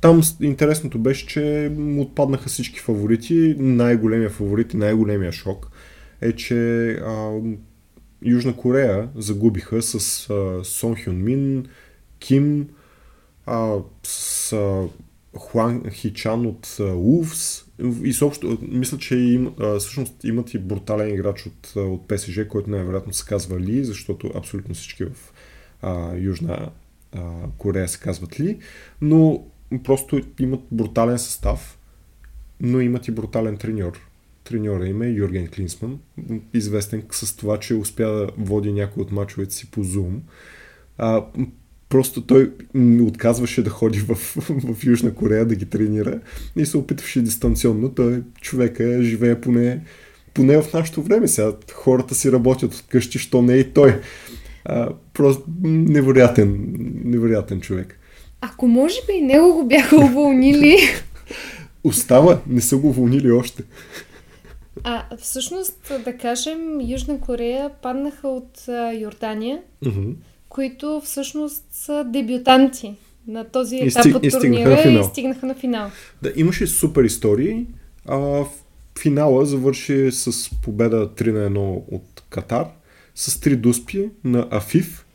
[0.00, 3.54] Там интересното беше, че отпаднаха всички фаворити.
[3.58, 5.70] Най-големия фаворит и най-големия шок
[6.20, 7.40] е, че а,
[8.22, 11.66] Южна Корея загубиха с а, Сон Хюн Мин,
[12.18, 12.68] Ким,
[13.46, 14.88] а, с а,
[15.36, 17.64] Хуан Хичан от Увс
[18.04, 23.12] и съобщо, мисля, че им, всъщност имат и брутален играч от, от ПСЖ, който най-вероятно
[23.12, 25.32] се казва Ли, защото абсолютно всички в
[25.82, 26.70] а, Южна
[27.12, 28.58] а, Корея се казват Ли,
[29.00, 29.44] но
[29.84, 31.78] просто имат брутален състав,
[32.60, 34.08] но имат и брутален треньор.
[34.44, 35.98] Треньора им е Юрген Клинсман,
[36.54, 40.18] известен с това, че успя да води някои от мачовете си по Zoom.
[40.98, 41.26] А,
[41.92, 42.50] Просто той
[43.02, 44.14] отказваше да ходи в,
[44.74, 46.20] в Южна Корея да ги тренира
[46.56, 47.88] и се опитваше дистанционно.
[47.88, 49.80] Той човека живее поне,
[50.34, 51.28] поне в нашето време.
[51.28, 54.00] Сега хората си работят от къщи, що не и той.
[54.64, 56.74] А, просто невероятен,
[57.04, 57.98] невероятен човек.
[58.40, 60.78] Ако може би и него го бяха уволнили.
[61.84, 63.62] Остава, не са го уволнили още.
[64.84, 69.62] А всъщност, да кажем, Южна Корея паднаха от а, Йордания.
[69.84, 70.14] Uh-huh
[70.52, 72.94] които всъщност са дебютанти
[73.26, 75.90] на този етап стиг, от турнира и, и стигнаха на финал.
[76.22, 77.66] Да, имаше супер истории.
[78.06, 78.44] А,
[79.00, 82.66] финала завърши с победа 3 на 1 от Катар,
[83.14, 85.06] с три дуспи на Афив.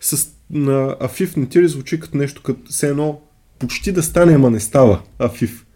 [0.00, 3.20] С, на Афив не ти ли звучи като нещо, като все едно
[3.58, 5.66] почти да стане, ама не става Афив.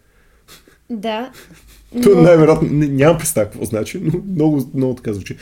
[0.89, 1.31] Да.
[2.03, 2.21] То но...
[2.21, 5.37] най-вероятно нямам представа какво значи, но много, много така звучи.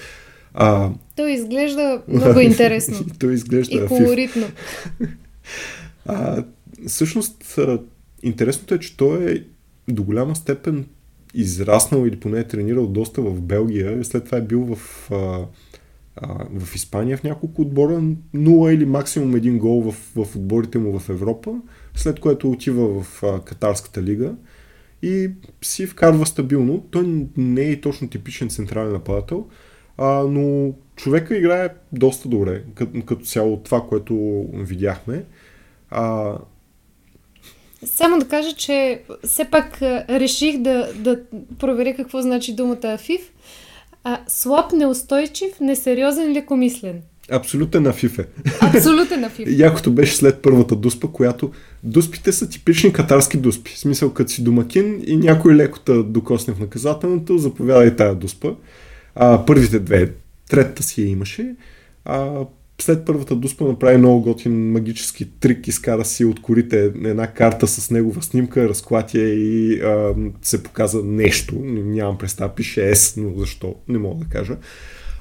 [0.53, 0.91] А...
[1.15, 3.05] Той изглежда много интересно.
[3.19, 4.47] Той изглежда и колоритно.
[6.05, 6.43] а,
[6.87, 7.59] всъщност,
[8.23, 9.43] интересното е, че той е
[9.87, 10.85] до голяма степен
[11.33, 14.03] израснал или поне е тренирал доста в Белгия.
[14.05, 15.45] След това е бил в, а,
[16.15, 18.01] а, в Испания в няколко отбора.
[18.35, 21.55] 0 или максимум един гол в, в отборите му в Европа.
[21.95, 24.35] След което отива в а, Катарската лига
[25.01, 25.29] и
[25.61, 26.85] си вкарва стабилно.
[26.91, 29.47] Той не е точно типичен централен нападател,
[29.97, 35.25] а, но човека играе доста добре, като, като цяло това, което видяхме.
[35.89, 36.33] А,
[37.85, 41.19] само да кажа, че все пак реших да, да
[41.59, 43.31] проверя какво значи думата Афив.
[44.03, 47.01] А, слаб, неустойчив, несериозен, лекомислен.
[47.31, 48.27] Абсолютен афиф е.
[48.61, 49.47] Абсолютен афиф.
[49.51, 51.51] Якото беше след първата дуспа, която
[51.83, 53.71] дуспите са типични катарски дуспи.
[53.71, 58.55] В смисъл, като си домакин и някой леко те докосне в наказателното, заповядай тая дуспа.
[59.15, 60.13] А, първите две,
[60.49, 61.55] третата си я имаше.
[62.05, 62.45] А,
[62.81, 67.91] след първата дуспа направи много готин магически трик, изкара си от корите една карта с
[67.91, 71.55] негова снимка, разклатя и а, се показа нещо.
[71.59, 74.57] Нямам представа, пише S, но защо, не мога да кажа.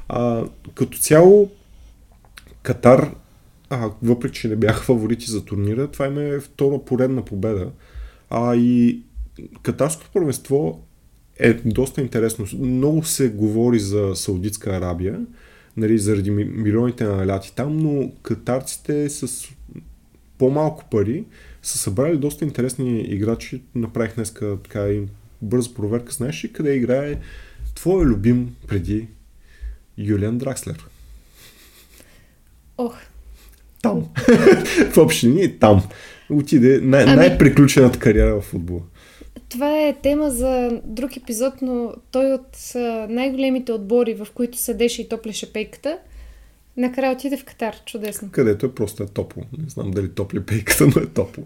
[0.09, 1.51] А, като цяло,
[2.63, 3.11] Катар,
[3.71, 7.71] а, въпреки че не бяха фаворити за турнира, това им е втора поредна победа.
[8.31, 9.03] А и
[9.63, 10.81] Катарското първенство
[11.39, 12.47] е доста интересно.
[12.59, 15.21] Много се говори за Саудитска Арабия,
[15.77, 19.49] нали, заради милионите на ляти там, но катарците с
[20.39, 21.25] по-малко пари
[21.63, 23.63] са събрали доста интересни играчи.
[23.75, 25.03] Направих днеска така и
[25.43, 26.13] бърза проверка.
[26.13, 27.19] Знаеш ли къде играе
[27.75, 29.09] твой любим преди
[29.99, 30.87] Юлиан Дракслер?
[32.79, 32.97] Ох.
[33.83, 34.09] Там.
[34.93, 35.83] в общини там.
[36.31, 37.17] Отиде най- ами...
[37.17, 38.81] най-приключената кариера в футбола.
[39.53, 42.73] Това е тема за друг епизод, но той от
[43.09, 45.99] най-големите отбори, в които седеше и топлеше пейката,
[46.77, 47.75] накрая отиде в Катар.
[47.87, 48.29] Чудесно.
[48.31, 49.43] Където е просто е топло.
[49.59, 51.45] Не знам дали топли пейката, но е топло.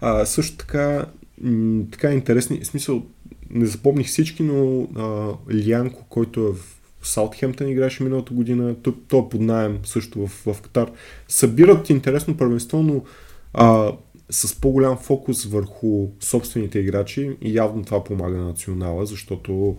[0.00, 1.06] А, също така,
[1.40, 3.02] м- така интересни, в смисъл,
[3.50, 6.52] не запомних всички, но а, Лианко, който е
[7.00, 10.90] в Саутхемптън играеше миналата година, той, той е под найем също в, в Катар.
[11.28, 13.02] Събират интересно първенство, но
[13.54, 13.92] а,
[14.30, 19.76] с по-голям фокус върху собствените играчи и явно това помага на национала, защото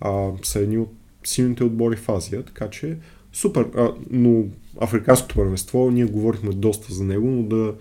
[0.00, 0.92] а, са едни от
[1.24, 2.98] силните отбори в Азия, така че
[3.32, 3.66] супер.
[3.76, 4.44] А, но
[4.80, 7.74] Африканското първенство, ние говорихме доста за него, но да,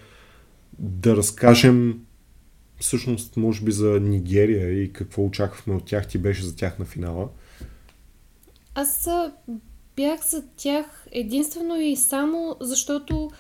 [0.80, 2.00] да разкажем
[2.80, 6.86] всъщност, може би за Нигерия и какво очаквахме от тях, ти беше за тях на
[6.86, 7.30] финала.
[8.76, 9.10] Аз
[9.96, 13.32] бях за тях единствено и само защото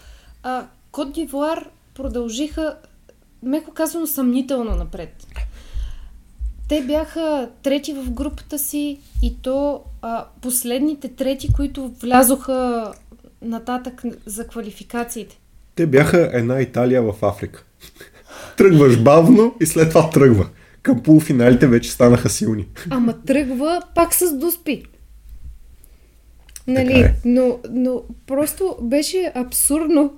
[0.44, 1.70] а, Кот Дивуар
[2.00, 2.76] продължиха,
[3.43, 5.28] меко казано, съмнително напред.
[6.70, 12.91] Те бяха трети в групата си и то а, последните трети, които влязоха
[13.41, 15.39] нататък за квалификациите.
[15.76, 17.66] Те бяха една Италия в Африка.
[18.58, 20.50] Тръгваш бавно и след това тръгва.
[20.82, 22.68] Към полуфиналите вече станаха силни.
[22.89, 24.84] Ама тръгва пак с дуспи.
[26.68, 27.16] Нали, е.
[27.26, 30.14] но, но просто беше абсурдно.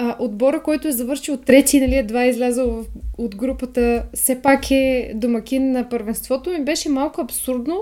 [0.00, 2.84] А, отбора, който е завършил трети, нали, едва е излязъл
[3.18, 7.80] от групата, все пак е домакин на първенството, ми беше малко абсурдно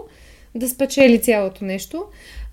[0.55, 2.05] да спечели цялото нещо.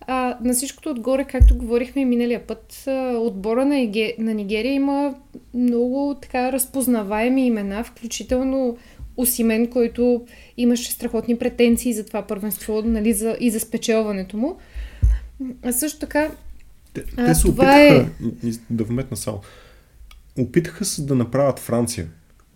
[0.08, 2.84] А, на всичкото отгоре, както говорихме и миналия път,
[3.16, 5.16] отбора на, Еге, на Нигерия има
[5.54, 8.78] много така разпознаваеми имена, включително
[9.18, 10.26] Осимен, който
[10.58, 14.58] имаше страхотни претенции за това първенство нали, за, и за спечелването му.
[15.64, 16.32] А също така.
[16.94, 18.10] Те, а, те се опитаха
[18.44, 18.52] е...
[18.70, 19.42] да вметна само.
[20.38, 22.08] Опитаха се да направят Франция.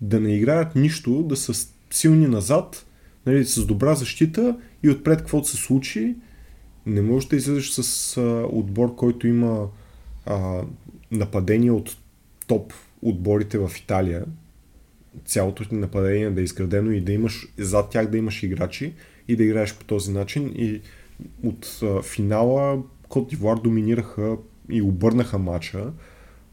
[0.01, 2.85] Да не играят нищо, да са силни назад,
[3.25, 6.15] нали, с добра защита и отпред каквото се случи.
[6.85, 8.21] Не можеш да излезеш с а,
[8.51, 9.67] отбор, който има
[10.25, 10.61] а,
[11.11, 11.97] нападение от
[12.47, 14.25] топ отборите в Италия.
[15.25, 18.93] Цялото ти нападение да е изградено и да имаш зад тях да имаш играчи
[19.27, 20.53] и да играеш по този начин.
[20.55, 20.81] И
[21.43, 24.38] от а, финала Кот Дивуар доминираха
[24.72, 25.91] и обърнаха матча,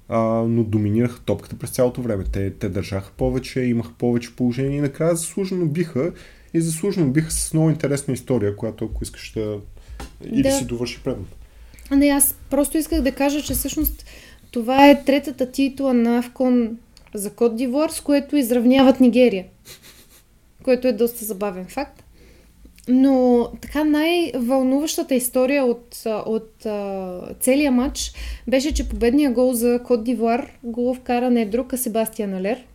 [0.08, 2.24] а, но доминираха топката през цялото време.
[2.32, 6.12] Те, те държаха повече, имаха повече положение и накрая заслужено биха
[6.54, 9.58] и заслужено биха с много интересна история, която ако искаш да...
[10.24, 10.52] Или да.
[10.52, 11.36] си довърши предната.
[11.90, 14.04] Не, аз просто исках да кажа, че всъщност
[14.50, 16.78] това е третата титла на Авкон
[17.14, 19.46] за Кот Дивуар, с което изравняват Нигерия.
[20.62, 22.03] Което е доста забавен факт.
[22.88, 26.66] Но така най-вълнуващата история от, от
[27.40, 28.12] целия матч
[28.48, 32.66] беше, че победния гол за Кот Дивуар го вкара не друг, а Себастиан Алер,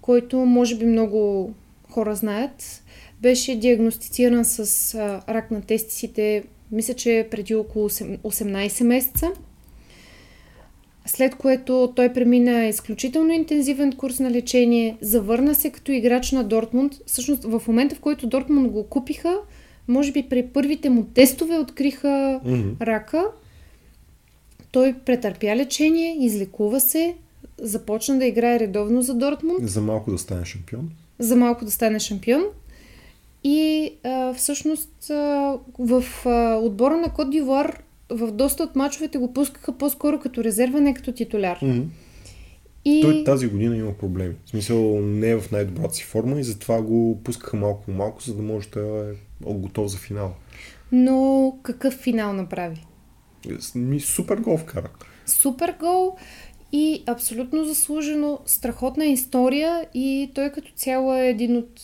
[0.00, 1.52] който може би много
[1.90, 2.82] хора знаят.
[3.22, 4.94] Беше диагностициран с
[5.28, 9.32] рак на тестисите, мисля, че преди около 18 месеца
[11.06, 16.92] след което той премина изключително интензивен курс на лечение, завърна се като играч на Дортмунд.
[17.06, 19.38] Всъщност в момента, в който Дортмунд го купиха,
[19.88, 22.80] може би при първите му тестове откриха mm-hmm.
[22.80, 23.24] рака.
[24.72, 27.14] Той претърпя лечение, излекува се,
[27.58, 29.68] започна да играе редовно за Дортмунд.
[29.68, 30.90] За малко да стане шампион.
[31.18, 32.44] За малко да стане шампион.
[33.44, 37.82] И а, всъщност а, в а, отбора на Кот Дивуар
[38.12, 41.58] в доста от мачовете го пускаха по-скоро като резерва, не като титуляр.
[41.60, 41.84] Mm-hmm.
[42.84, 43.02] И...
[43.02, 44.34] Той тази година има проблеми.
[44.44, 48.34] В смисъл не е в най-добрата си форма и затова го пускаха малко малко, за
[48.34, 49.14] да може да
[49.46, 50.34] е готов за финал.
[50.92, 52.86] Но какъв финал направи?
[54.00, 54.90] Супер гол вкара.
[55.26, 56.16] Супер гол
[56.72, 61.80] и абсолютно заслужено, страхотна история и той като цяло е един от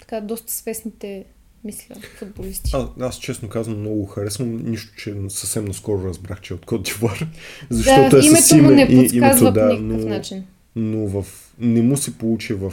[0.00, 1.24] така доста свестните
[1.64, 2.70] мисля, футболисти.
[2.74, 6.82] А, аз честно казвам много харесвам, нищо, че съвсем наскоро разбрах, че е от Кот
[6.82, 7.28] Дивуар.
[7.70, 10.44] Защото да, е името с име, му не и, името, да, по никакъв но, начин.
[10.76, 11.26] Но в,
[11.58, 12.72] не му се получи в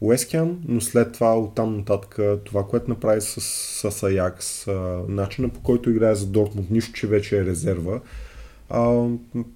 [0.00, 3.40] Уескян, но след това оттам нататък това, което направи с,
[3.90, 4.66] с Аякс,
[5.08, 8.00] начина по който играе за Дортмунд, нищо, че вече е резерва.
[8.70, 9.06] А,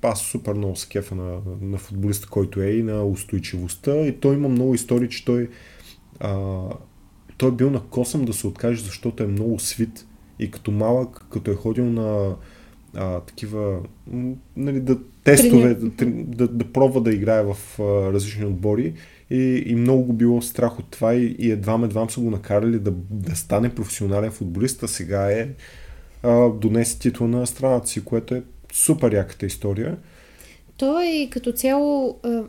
[0.02, 3.96] аз супер много се кефа на, на футболиста, който е и на устойчивостта.
[3.96, 5.48] И той има много истории, че той
[6.20, 6.60] а,
[7.42, 10.06] той е бил на косъм да се откаже, защото е много свит
[10.38, 12.34] и като малък, като е ходил на
[12.94, 13.80] а, такива,
[14.56, 17.82] нали, да тестове, да, да, да пробва да играе в а,
[18.12, 18.94] различни отбори
[19.30, 22.78] и, и много го било страх от това и, и едва едва са го накарали
[22.78, 25.48] да, да стане професионален футболист, а сега е
[26.22, 29.96] а, донесе титла на страната си, което е супер яката история.
[30.76, 32.42] Той е като цяло а,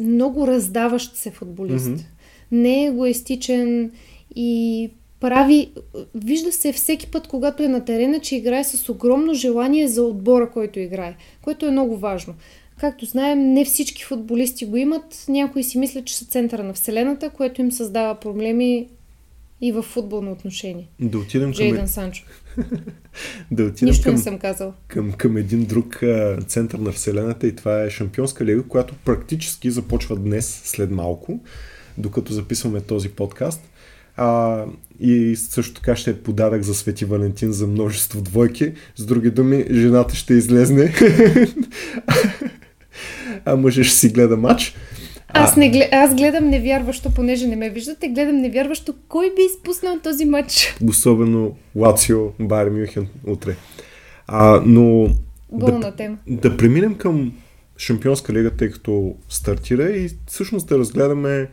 [0.00, 1.86] много раздаващ се футболист.
[1.86, 2.04] Mm-hmm.
[2.52, 3.90] Не е егоистичен
[4.36, 5.72] и прави,
[6.14, 10.50] вижда се всеки път, когато е на терена, че играе с огромно желание за отбора,
[10.50, 12.34] който играе, което е много важно.
[12.80, 15.24] Както знаем, не всички футболисти го имат.
[15.28, 18.88] Някои си мислят, че са центъра на Вселената, което им създава проблеми
[19.60, 20.88] и в футболно отношение.
[21.00, 21.86] Да отидем към...
[21.86, 22.24] Санчо.
[23.50, 24.72] да отидем Нищо към, не съм казал.
[24.88, 29.70] Към, към един друг а, център на Вселената и това е Шампионска лига, която практически
[29.70, 31.40] започва днес, след малко,
[31.98, 33.60] докато записваме този подкаст.
[34.16, 34.64] А,
[35.00, 38.72] и също така ще е подарък за Свети Валентин за множество двойки.
[38.96, 40.94] С други думи, жената ще излезне,
[43.44, 44.74] а мъжът ще си гледа матч.
[45.28, 45.88] Аз, не глед...
[45.92, 50.76] Аз гледам невярващо, понеже не ме виждате, гледам невярващо кой би изпуснал този матч.
[50.88, 53.56] Особено Лацио, Байер Мюхен утре.
[54.26, 55.08] А, но
[55.52, 56.16] Болна да, тема.
[56.26, 57.32] да преминем към
[57.78, 61.48] Шампионска лига, тъй като стартира и всъщност да разгледаме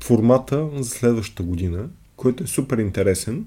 [0.00, 3.46] формата за следващата година, който е супер интересен.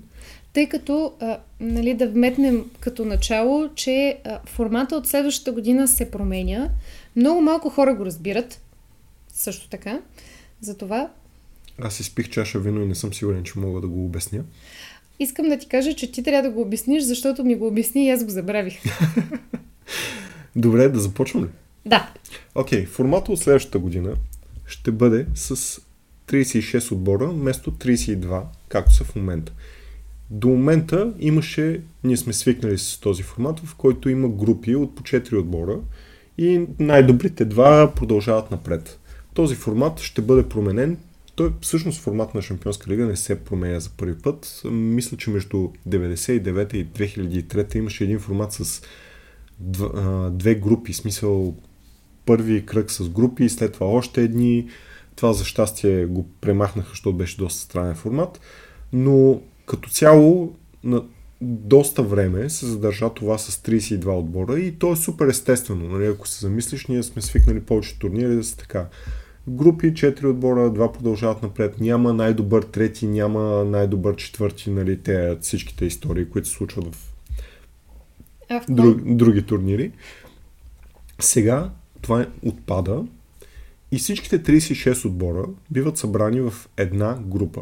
[0.54, 6.12] Тъй като, а, нали, да вметнем като начало, че а, формата от следващата година се
[6.12, 6.70] променя.
[7.16, 8.62] Много малко хора го разбират.
[9.34, 10.02] Също така.
[10.62, 11.10] Затова.
[11.82, 14.44] Аз изпих чаша вино и не съм сигурен, че мога да го обясня.
[15.20, 18.10] Искам да ти кажа, че ти трябва да го обясниш, защото ми го обясни и
[18.10, 18.82] аз го забравих.
[20.56, 21.52] Добре, да започваме ли?
[21.86, 22.14] Да.
[22.56, 24.16] Окей, okay, формата от следващата година
[24.66, 25.82] ще бъде с
[26.30, 29.54] 36 отбора вместо 32, както са в момента.
[30.30, 35.04] До момента имаше, ние сме свикнали с този формат, в който има групи от по
[35.04, 35.80] 4 отбора
[36.38, 39.00] и най-добрите два продължават напред.
[39.34, 40.98] Този формат ще бъде променен.
[41.36, 44.62] Той всъщност формат на Шампионска лига не се променя за първи път.
[44.72, 48.82] Мисля, че между 99 и 2003 имаше един формат с
[50.32, 51.56] две групи, смисъл
[52.26, 54.68] първи кръг с групи, след това още едни,
[55.20, 58.40] това за щастие го премахнаха, защото беше доста странен формат.
[58.94, 61.04] Но като цяло на
[61.42, 65.90] доста време се задържа това с 32 отбора и то е супер естествено.
[65.90, 66.06] Нали?
[66.06, 68.88] Ако се замислиш, ние сме свикнали повече турнири да са така.
[69.48, 71.80] Групи, 4 отбора, 2 продължават напред.
[71.80, 76.98] Няма най-добър трети, няма най-добър четвърти, нали, те всичките истории, които се случват в
[78.70, 79.92] друг, други турнири.
[81.20, 81.70] Сега
[82.02, 83.04] това отпада
[83.92, 87.62] и всичките 36 отбора биват събрани в една група.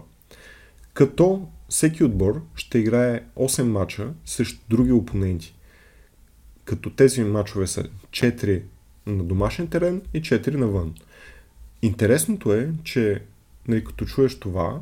[0.93, 5.55] Като всеки отбор ще играе 8 мача срещу други опоненти.
[6.65, 8.61] Като тези мачове са 4
[9.05, 10.95] на домашен терен и 4 навън.
[11.81, 13.21] Интересното е, че
[13.67, 14.81] нали, като чуеш това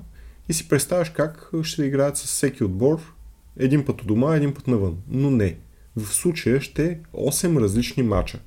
[0.49, 3.13] и си представяш как ще играят с всеки отбор
[3.57, 4.97] един път от дома, един път навън.
[5.09, 5.57] Но не.
[5.95, 8.39] В случая ще е 8 различни мача.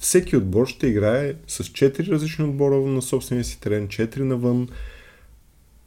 [0.00, 4.68] Всеки отбор ще играе с 4 различни отбора на собствения си терен, 4 навън.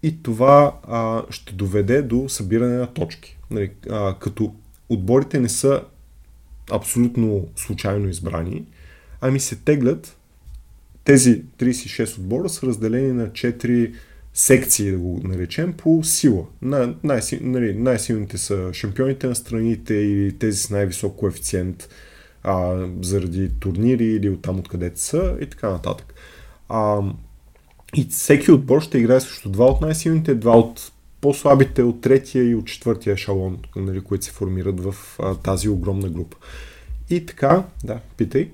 [0.03, 3.37] И това а, ще доведе до събиране на точки.
[3.51, 4.55] Нали, а, като
[4.89, 5.83] отборите не са
[6.71, 8.65] абсолютно случайно избрани,
[9.21, 10.17] ами се теглят
[11.03, 13.93] тези 36 отбора са разделени на 4
[14.33, 16.45] секции, да го наречем, по сила.
[16.61, 16.95] На,
[17.41, 21.89] нали, най-силните са шампионите на страните или тези с най-висок коефициент
[22.43, 26.13] а, заради турнири или оттам откъдето са и така нататък.
[26.69, 27.01] А,
[27.95, 30.91] и всеки отбор ще играе срещу два от най-силните, два от
[31.21, 36.09] по-слабите от третия и от четвъртия шалон, нали, които се формират в а, тази огромна
[36.09, 36.37] група.
[37.09, 38.51] И така, да, питай.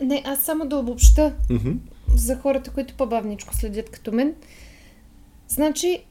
[0.00, 1.76] Не, аз само да обобща Mm-hmm.
[2.16, 4.34] за хората, които по-бавничко следят като мен.
[5.48, 6.04] Значи,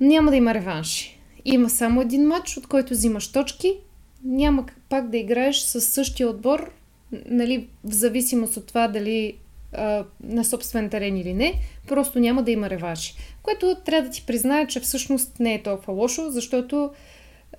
[0.00, 1.20] няма да има реванши.
[1.44, 3.78] Има само един матч, от който взимаш точки.
[4.24, 6.70] Няма пак да играеш с същия отбор,
[7.26, 9.34] нали, в зависимост от това дали
[9.72, 11.54] а, на собствен терен или не.
[11.88, 13.14] Просто няма да има реванши.
[13.42, 16.90] Което трябва да ти призная, че всъщност не е толкова лошо, защото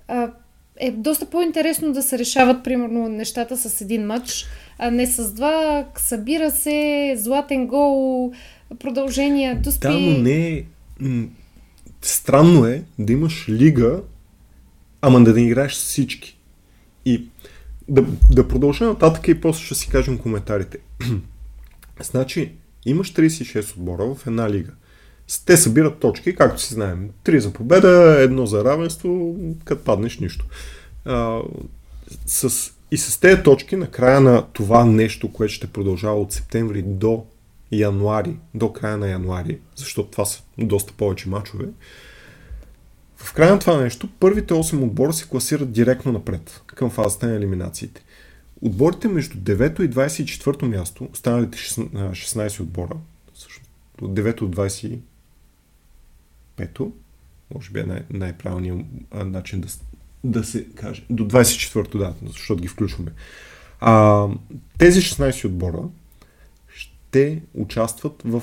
[0.08, 0.30] а,
[0.76, 4.46] е доста по-интересно да се решават, примерно, нещата с един матч,
[4.78, 5.86] а не с два.
[5.96, 8.32] Събира се, златен гол,
[8.78, 9.88] продължение, дуспи.
[9.88, 10.64] Да, но не е...
[11.00, 11.28] м,
[12.02, 14.00] Странно е да имаш лига,
[15.00, 16.38] ама да не играеш с всички.
[17.04, 17.24] И
[17.88, 20.78] да, да продължа нататък и после ще си кажем коментарите.
[22.02, 22.52] значи,
[22.86, 24.72] имаш 36 отбора в една лига.
[25.46, 27.10] Те събират точки, както си знаем.
[27.24, 30.46] Три за победа, едно за равенство, като паднеш нищо.
[31.04, 31.40] А,
[32.26, 36.82] с, и с тези точки, на края на това нещо, което ще продължава от септември
[36.82, 37.24] до
[37.72, 41.64] януари, до края на януари, защото това са доста повече мачове,
[43.22, 47.34] в края на това нещо, първите 8 отбора се класират директно напред, към фазата на
[47.34, 48.04] елиминациите.
[48.60, 52.96] Отборите между 9 и 24 място, останалите 16 16 отбора,
[53.34, 53.70] всъщност
[54.00, 55.00] от 9 от 25
[57.54, 59.68] може би е най- най-правилният начин да,
[60.24, 63.12] да се каже, до 24-то, да, защото ги включваме.
[63.80, 64.28] А,
[64.78, 65.82] тези 16 отбора
[66.68, 68.42] ще участват в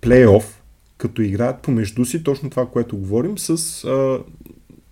[0.00, 0.55] плейоф,
[0.98, 4.24] като играят помежду си точно това, което говорим, с а,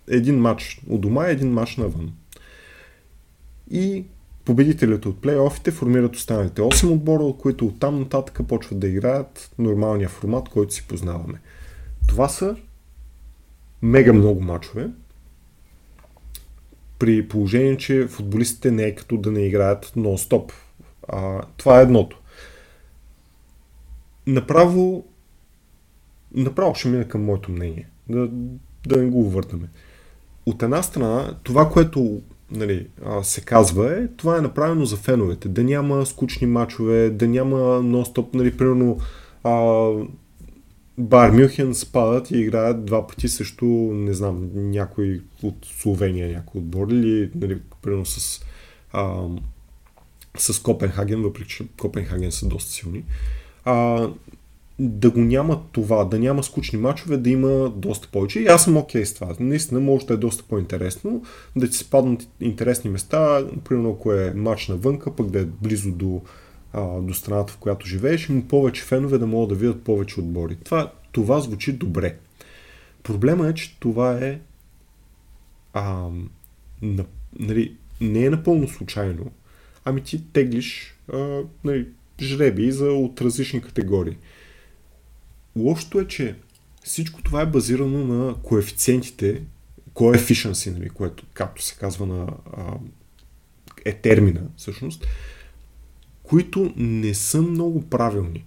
[0.07, 2.13] един матч от дома и един матч навън.
[3.71, 4.05] И
[4.45, 10.09] победителите от плейофите формират останалите 8 отбора, от които оттам нататък почват да играят нормалния
[10.09, 11.41] формат, който си познаваме.
[12.07, 12.55] Това са
[13.81, 14.89] мега много мачове.
[16.99, 20.51] При положение, че футболистите не е като да не играят нон-стоп.
[21.07, 22.19] А, това е едното.
[24.27, 25.05] Направо
[26.35, 27.87] направо ще мина към моето мнение.
[28.09, 28.29] Да,
[28.87, 29.69] да не го увъртаме.
[30.45, 32.21] От една страна, това, което
[32.51, 32.87] нали,
[33.23, 35.49] се казва е, това е направено за феновете.
[35.49, 38.97] Да няма скучни мачове, да няма нон-стоп, нали, примерно
[39.43, 39.91] а,
[40.97, 46.87] Бар Мюхен спадат и играят два пъти срещу, не знам, някой от Словения, някой отбор
[46.87, 48.45] или, нали, примерно с,
[48.93, 49.27] а,
[50.37, 53.03] с Копенхаген, въпреки че Копенхаген са доста силни.
[53.65, 54.07] А,
[54.79, 58.39] да го няма това, да няма скучни мачове, да има доста повече.
[58.39, 59.35] И аз съм окей okay с това.
[59.39, 61.23] Наистина може да е доста по-интересно,
[61.55, 65.91] да ти се паднат интересни места, примерно ако е матч навънка, пък да е близо
[65.91, 66.21] до,
[66.73, 70.55] а, до страната, в която живееш, има повече фенове да могат да видят повече отбори.
[70.55, 72.17] Това, това звучи добре.
[73.03, 74.39] Проблема е, че това е
[75.73, 76.09] а,
[76.81, 77.05] на,
[77.39, 79.31] нали, не е напълно случайно,
[79.85, 81.87] ами ти теглиш а, нали,
[82.21, 84.17] жреби за от различни категории.
[85.55, 86.35] Лошото е, че
[86.83, 89.43] всичко това е базирано на коефициентите,
[89.93, 92.27] coefficiency, нали, което, както се казва на
[93.85, 95.07] е термина, всъщност,
[96.23, 98.45] които не са много правилни.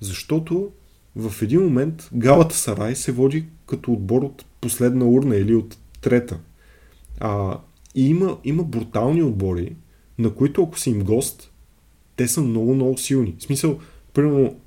[0.00, 0.72] Защото
[1.16, 6.38] в един момент Галата Сарай се води като отбор от последна урна или от трета.
[7.20, 7.60] А,
[7.94, 9.76] и има, има брутални отбори,
[10.18, 11.50] на които ако си им гост,
[12.16, 13.34] те са много, много силни.
[13.38, 13.78] В смисъл,
[14.14, 14.60] примерно,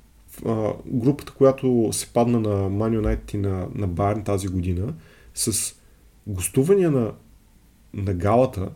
[0.86, 4.94] групата, която се падна на Man United и на, на Bayern тази година,
[5.34, 5.74] с
[6.26, 7.12] гостувания на,
[7.94, 8.68] на Галата,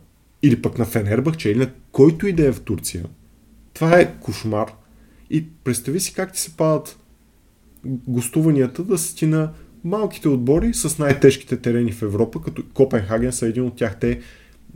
[0.43, 3.05] или пък на Фенербахче, или на който и да е в Турция,
[3.73, 4.73] това е кошмар.
[5.29, 6.99] И представи си как ти се падат
[7.85, 9.53] гостуванията да са ти на
[9.83, 13.99] малките отбори с най-тежките терени в Европа, като Копенхаген са един от тях.
[13.99, 14.19] Те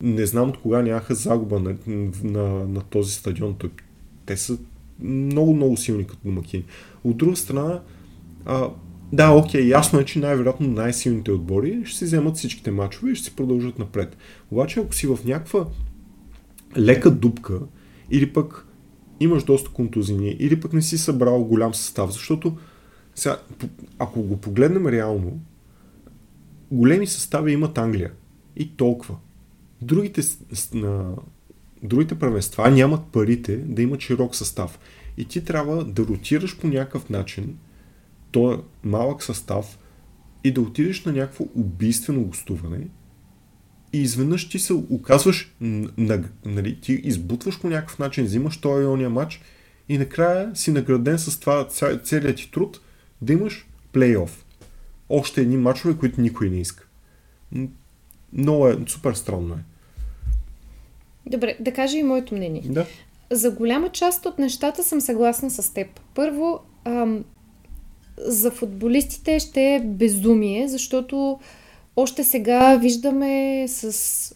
[0.02, 1.76] не знам от кога нямаха загуба на,
[2.24, 3.56] на, на този стадион.
[4.26, 4.58] Те са
[5.02, 6.64] много, много силни като домакини.
[7.04, 7.82] От друга страна,
[8.46, 8.70] а,
[9.14, 13.26] Да, окей, ясно е, че най-вероятно най-силните отбори ще си вземат всичките мачове и ще
[13.26, 14.18] си продължат напред.
[14.52, 15.66] Обаче, ако си в някаква
[16.78, 17.60] лека дупка
[18.12, 18.68] или пък
[19.20, 22.58] имаш доста контузини, или пък не си събрал голям състав, защото
[23.16, 23.38] сега,
[24.00, 25.40] ако го погледнем реално,
[26.72, 28.12] големи състави имат Англия.
[28.56, 29.16] И толкова.
[29.82, 30.22] Другите,
[31.84, 34.80] другите правенства нямат парите да имат широк състав.
[35.18, 37.58] И ти трябва да ротираш по някакъв начин
[38.32, 39.80] този малък състав
[40.44, 42.88] и да отидеш на някакво убийствено гостуване
[43.94, 45.56] и изведнъж ти се оказваш,
[46.46, 49.42] нали, ти избутваш по някакъв начин, взимаш този ония матч
[49.90, 51.68] и накрая си награден с това
[52.04, 52.82] целият ти труд
[53.22, 54.46] да имаш плейоф.
[55.10, 56.88] Още едни матчове, които никой не иска.
[58.34, 59.64] Много е, супер странно е.
[61.30, 62.62] Добре, да кажа и моето мнение.
[62.66, 62.86] Да.
[63.32, 65.88] За голяма част от нещата съм съгласна с теб.
[66.16, 67.24] Първо, ам,
[68.18, 71.40] за футболистите ще е безумие, защото
[71.96, 74.36] още сега виждаме с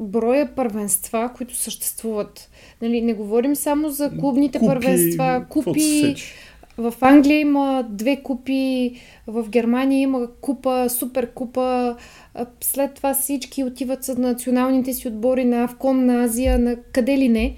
[0.00, 2.50] броя първенства, които съществуват.
[2.82, 6.14] Нали, не говорим само за клубните купи, първенства, купи.
[6.78, 8.92] В Англия има две купи,
[9.26, 11.96] в Германия има купа, супер купа.
[12.60, 17.28] След това всички отиват с националните си отбори на Авкон, на Азия, на къде ли
[17.28, 17.56] не.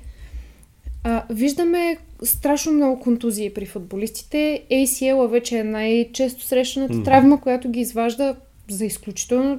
[1.04, 4.62] А, виждаме страшно много контузии при футболистите.
[4.70, 7.04] ACL вече е най-често срещаната mm.
[7.04, 8.36] травма, която ги изважда
[8.70, 9.58] за изключително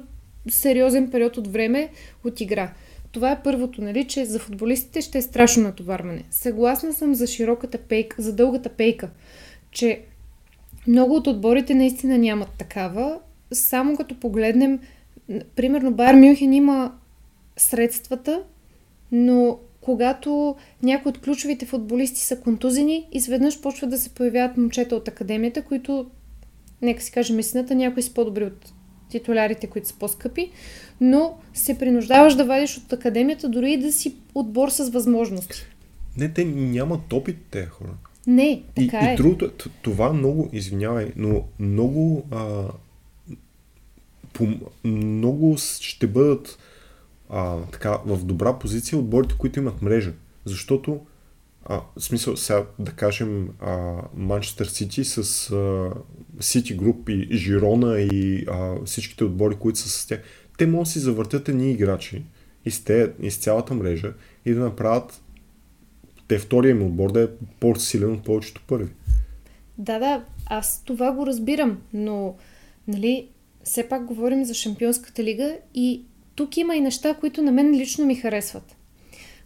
[0.49, 1.89] сериозен период от време
[2.23, 2.73] от игра.
[3.11, 6.23] Това е първото, нали, че за футболистите ще е страшно натоварване.
[6.31, 9.09] Съгласна съм за широката пейка, за дългата пейка,
[9.71, 10.01] че
[10.87, 13.19] много от отборите наистина нямат такава.
[13.53, 14.79] Само като погледнем,
[15.55, 16.93] примерно Бар Мюнхен има
[17.57, 18.43] средствата,
[19.11, 25.07] но когато някои от ключовите футболисти са контузени, изведнъж почват да се появяват момчета от
[25.07, 26.05] академията, които,
[26.81, 28.73] нека си кажем истината, някои са по-добри от
[29.09, 30.51] титулярите, които са по-скъпи,
[31.01, 35.65] но се принуждаваш да вадиш от академията, дори и да си отбор с възможности.
[36.17, 37.93] Не, те нямат опит, те хора.
[38.27, 39.13] Не, така и, е.
[39.13, 42.65] И другото, това много, извинявай, но много а,
[44.83, 46.57] много ще бъдат
[47.29, 50.13] а, така, в добра позиция отборите, които имат мрежа.
[50.45, 50.99] Защото,
[51.65, 53.49] а, в смисъл, сега да кажем
[54.15, 55.23] Манчестър Сити с
[56.39, 60.19] Сити Груп и Жирона и а, всичките отбори, които са с тях,
[60.57, 62.23] те могат да си завъртят едни играчи
[62.65, 64.13] из, те, из цялата мрежа
[64.45, 65.21] и да направят
[66.27, 67.27] те втория им отбор да е
[67.59, 68.89] по-силен от повечето първи.
[69.77, 72.35] Да, да, аз това го разбирам, но
[72.87, 73.27] нали,
[73.67, 76.01] все пак говорим за Шампионската лига и
[76.35, 78.75] тук има и неща, които на мен лично ми харесват.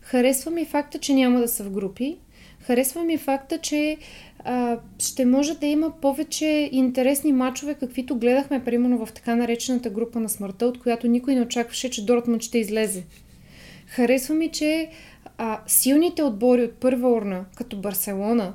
[0.02, 2.18] Харесва ми факта, че няма да са в групи.
[2.60, 3.98] Харесва ми факта, че
[4.40, 10.20] а, ще може да има повече интересни матчове, каквито гледахме, примерно в така наречената група
[10.20, 13.04] на смъртта, от която никой не очакваше, че Дортмунд ще излезе.
[13.88, 14.90] Харесва ми, че
[15.38, 18.54] а, силните отбори от първа урна, като Барселона,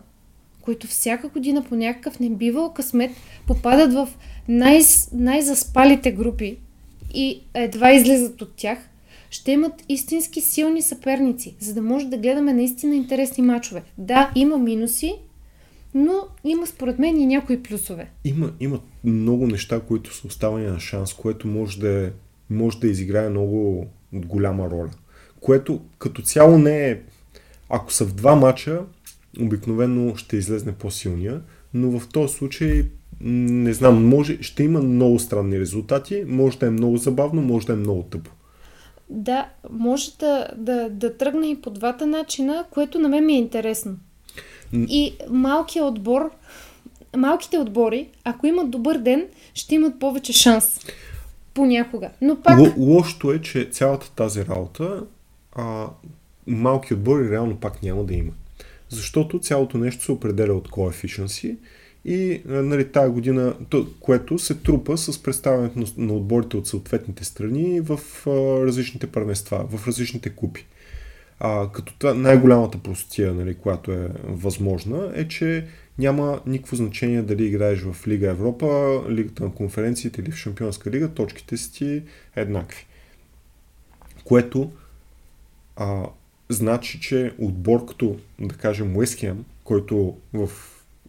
[0.62, 3.10] които всяка година по някакъв небивал късмет
[3.46, 4.08] попадат в
[4.48, 4.82] най-
[5.12, 6.58] най-заспалите групи
[7.14, 8.78] и едва излизат от тях,
[9.30, 13.82] ще имат истински силни съперници, за да може да гледаме наистина интересни мачове.
[13.98, 15.14] Да, има минуси,
[15.94, 16.12] но
[16.44, 18.10] има според мен и някои плюсове.
[18.24, 22.10] Има, има много неща, които са оставани на шанс, което може да, е,
[22.50, 24.90] може да изиграе много голяма роля.
[25.40, 27.00] Което като цяло не е...
[27.68, 28.80] Ако са в два мача,
[29.40, 31.42] обикновено ще излезне по-силния,
[31.74, 32.84] но в този случай
[33.20, 37.72] не знам, може, ще има много странни резултати, може да е много забавно, може да
[37.72, 38.30] е много тъпо.
[39.08, 43.38] Да, може да, да, да тръгне и по двата начина, което на мен ми е
[43.38, 43.96] интересно.
[44.72, 46.30] И малкият отбор,
[47.16, 50.80] малките отбори, ако имат добър ден, ще имат повече шанс.
[51.54, 52.10] Понякога.
[52.20, 52.58] Но пак...
[52.58, 55.02] Л- лошото е, че цялата тази работа
[55.52, 55.86] а,
[56.46, 58.32] малки отбори реално пак няма да има.
[58.88, 61.56] Защото цялото нещо се определя от коефишенси
[62.08, 63.54] и нали, тази година,
[64.00, 68.00] което се трупа с представянето на, отборите от съответните страни в
[68.66, 70.66] различните първенства, в различните купи.
[71.40, 75.66] А, като това най-голямата простия, нали, която е възможна, е, че
[75.98, 81.08] няма никакво значение дали играеш в Лига Европа, Лигата на конференциите или в Шампионска лига,
[81.08, 82.02] точките си ти
[82.36, 82.86] еднакви.
[84.24, 84.72] Което
[85.76, 86.02] а,
[86.48, 90.50] значи, че отбор като, да кажем, Уестхем, който в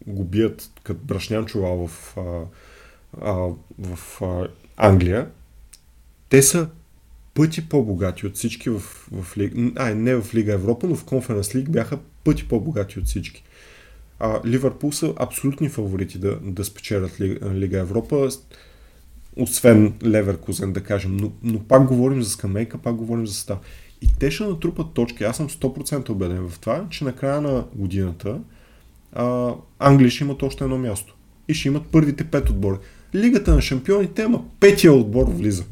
[0.07, 2.43] го бият като брашнян чувал в, а,
[3.21, 3.49] а,
[3.79, 4.47] в а,
[4.77, 5.29] Англия,
[6.29, 6.69] те са
[7.33, 8.79] пъти по-богати от всички в,
[9.11, 13.05] в Лига, а, не в Лига Европа, но в Конференс Лиг бяха пъти по-богати от
[13.05, 13.43] всички.
[14.19, 18.29] А, Ливърпул са абсолютни фаворити да, да спечелят Лига, Европа,
[19.35, 21.17] освен Леверкузен, да кажем.
[21.17, 23.57] Но, но пак говорим за скамейка, пак говорим за състав.
[24.01, 25.23] И те ще натрупат точки.
[25.23, 28.39] Аз съм 100% убеден в това, че на края на годината
[29.17, 31.15] а, Англия ще имат още едно място.
[31.47, 32.77] И ще имат първите пет отбори.
[33.15, 35.65] Лигата на шампионите има петия отбор влиза.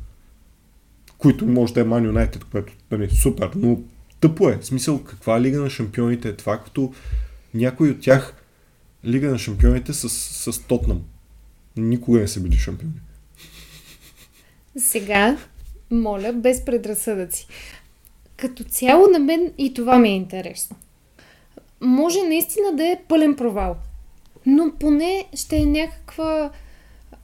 [1.17, 3.79] Които може да е Man United, което е нали, супер, но
[4.19, 4.57] тъпо е.
[4.57, 6.93] В смисъл, каква лига на шампионите е това, като
[7.53, 8.33] някой от тях
[9.05, 11.01] лига на шампионите с, с Тотнам.
[11.77, 12.93] Никога не са били шампиони.
[14.77, 15.37] Сега,
[15.91, 17.47] моля, без предразсъдъци.
[18.37, 20.77] Като цяло на мен и това ми е интересно.
[21.81, 23.75] Може наистина да е пълен провал,
[24.45, 26.51] но поне ще е някаква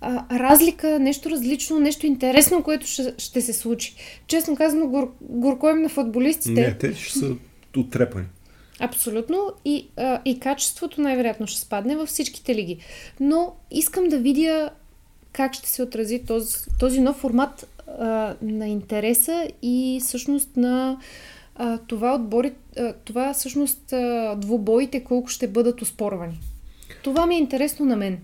[0.02, 3.95] а, разлика, нещо различно, нещо интересно, което ще, ще се случи.
[4.28, 6.62] Честно казано, гор, горко им на футболистите.
[6.62, 7.36] Не, те ще са
[7.78, 8.26] отрепани.
[8.80, 9.52] Абсолютно.
[9.66, 12.78] И, а, и качеството най-вероятно ще спадне във всичките лиги.
[13.20, 14.70] Но искам да видя
[15.34, 17.68] как ще се отрази този, този нов формат
[17.99, 20.97] а, на интереса и всъщност на
[21.64, 26.39] а, това отбори, а, това всъщност а, двубоите колко ще бъдат оспорвани.
[27.03, 28.18] Това ми е интересно на мен.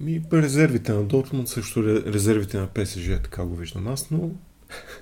[0.00, 4.30] Ми, резервите на Дортмунд, също резервите на ПСЖ, така го виждам аз, но...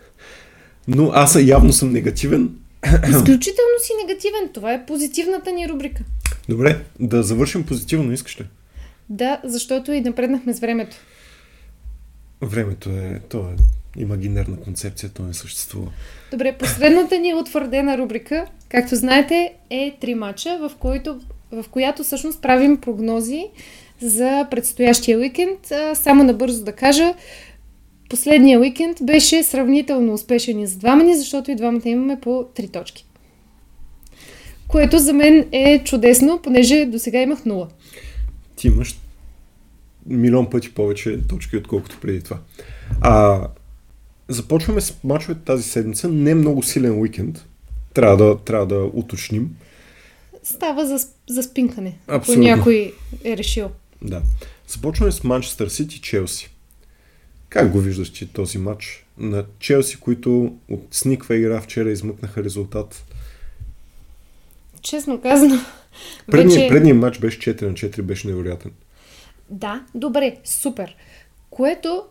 [0.89, 2.51] но аз явно съм негативен.
[3.09, 4.51] Изключително си негативен.
[4.55, 6.03] Това е позитивната ни рубрика.
[6.49, 8.45] Добре, да завършим позитивно, искаш ли?
[9.09, 10.97] Да, защото и напреднахме с времето.
[12.43, 13.57] Времето е, то е
[13.99, 15.91] имагинерна концепция, то не съществува.
[16.31, 21.21] Добре, последната ни утвърдена рубрика, както знаете, е три мача, в, който,
[21.53, 23.45] в която всъщност правим прогнози
[24.01, 25.73] за предстоящия уикенд.
[25.95, 27.15] Само набързо да кажа,
[28.11, 32.69] последния уикенд беше сравнително успешен и за двама ни, защото и двамата имаме по три
[32.69, 33.05] точки.
[34.69, 37.69] Което за мен е чудесно, понеже до сега имах нула.
[38.57, 38.99] Ти имаш
[40.07, 42.39] милион пъти повече точки, отколкото преди това.
[43.01, 43.47] А,
[44.29, 46.09] започваме с мачовете тази седмица.
[46.09, 47.45] Не много силен уикенд.
[47.95, 49.57] Трябва да, трябва да уточним.
[50.43, 52.45] Става за, за спинкане, Абсолютно.
[52.45, 53.71] ако някой е решил.
[54.03, 54.23] Да.
[54.69, 56.51] Започваме с Манчестър Сити Челси.
[57.49, 59.07] Как го виждаш ти този матч?
[59.19, 63.05] На Челси, които от сниква игра вчера измъкнаха резултат.
[64.83, 65.55] Честно казано.
[66.27, 66.69] Предният, вече...
[66.69, 68.71] предният матч беше 4 на 4, беше невероятен.
[69.51, 70.97] Да, добре, супер.
[71.51, 72.03] Което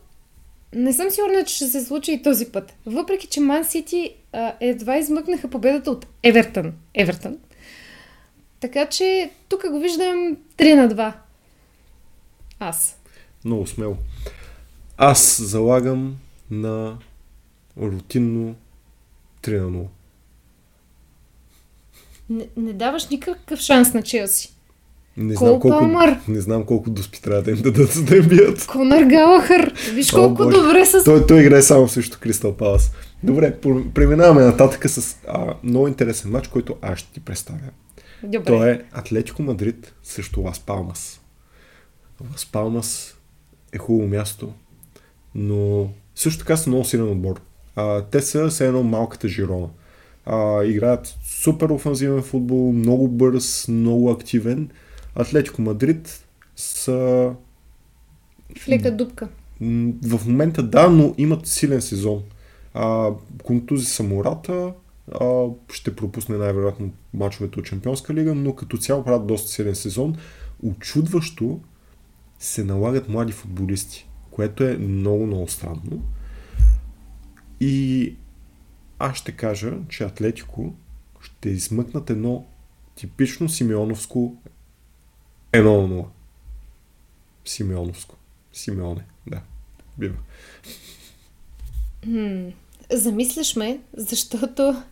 [0.76, 2.74] не съм сигурна, че ще се случи и този път.
[2.86, 4.16] Въпреки, че Ман Сити
[4.60, 6.74] едва измъкнаха победата от Евертън.
[6.94, 7.38] Евертън.
[8.60, 11.14] Така че тук го виждам 3 на 2.
[12.60, 13.00] Аз.
[13.46, 13.98] Много смело.
[14.98, 16.18] Аз залагам
[16.52, 16.98] на
[17.78, 18.56] рутинно
[19.44, 19.88] 3 на 0.
[22.30, 24.54] Не, не даваш никакъв шанс на Челси.
[25.18, 25.92] Не знам, колко,
[26.28, 28.66] не знам колко доспи трябва да им дадат, за да им бият.
[28.68, 29.74] Конър Галахър!
[29.94, 31.04] Виж колко О, добре с...
[31.04, 32.92] Той, той играе само срещу Кристал Палас.
[33.24, 33.56] Добре,
[33.94, 37.60] преминаваме нататък с а, много интересен матч, който аз ще ти представя.
[38.24, 38.46] Добре.
[38.46, 41.22] Той е Атлетико Мадрид срещу Лас Палмас.
[42.32, 43.16] Лас Палмас
[43.74, 44.54] е хубаво място,
[45.36, 47.42] но също така са много силен отбор.
[47.76, 49.68] А, те са все едно малката Жирона.
[50.26, 54.70] А, играят супер офанзивен футбол, много бърз, много активен
[55.18, 57.34] Атлетико Мадрид са...
[58.60, 59.30] В лека дупка.
[60.04, 62.24] В момента да, но имат силен сезон.
[62.74, 63.12] А,
[63.44, 64.74] контузи са Мората,
[65.22, 70.16] а, ще пропусне най-вероятно мачовете от Чемпионска лига, но като цяло правят доста силен сезон.
[70.64, 71.60] Очудващо
[72.40, 76.04] се налагат млади футболисти, което е много, много странно.
[77.60, 78.16] И
[79.00, 80.74] аз ще кажа, че Атлетико
[81.20, 82.46] ще измъкнат едно
[82.96, 84.38] типично симеоновско
[85.54, 86.06] Едно на нула.
[87.46, 88.16] Симеоновско.
[88.54, 89.42] Симеоне, да.
[89.98, 90.18] Бива.
[92.04, 92.50] Хм,
[92.92, 94.84] замисляш ме, защото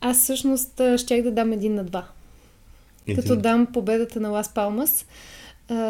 [0.00, 2.08] аз всъщност щях да дам един на два.
[3.06, 3.22] Един.
[3.22, 5.06] Като дам победата на Лас Палмас,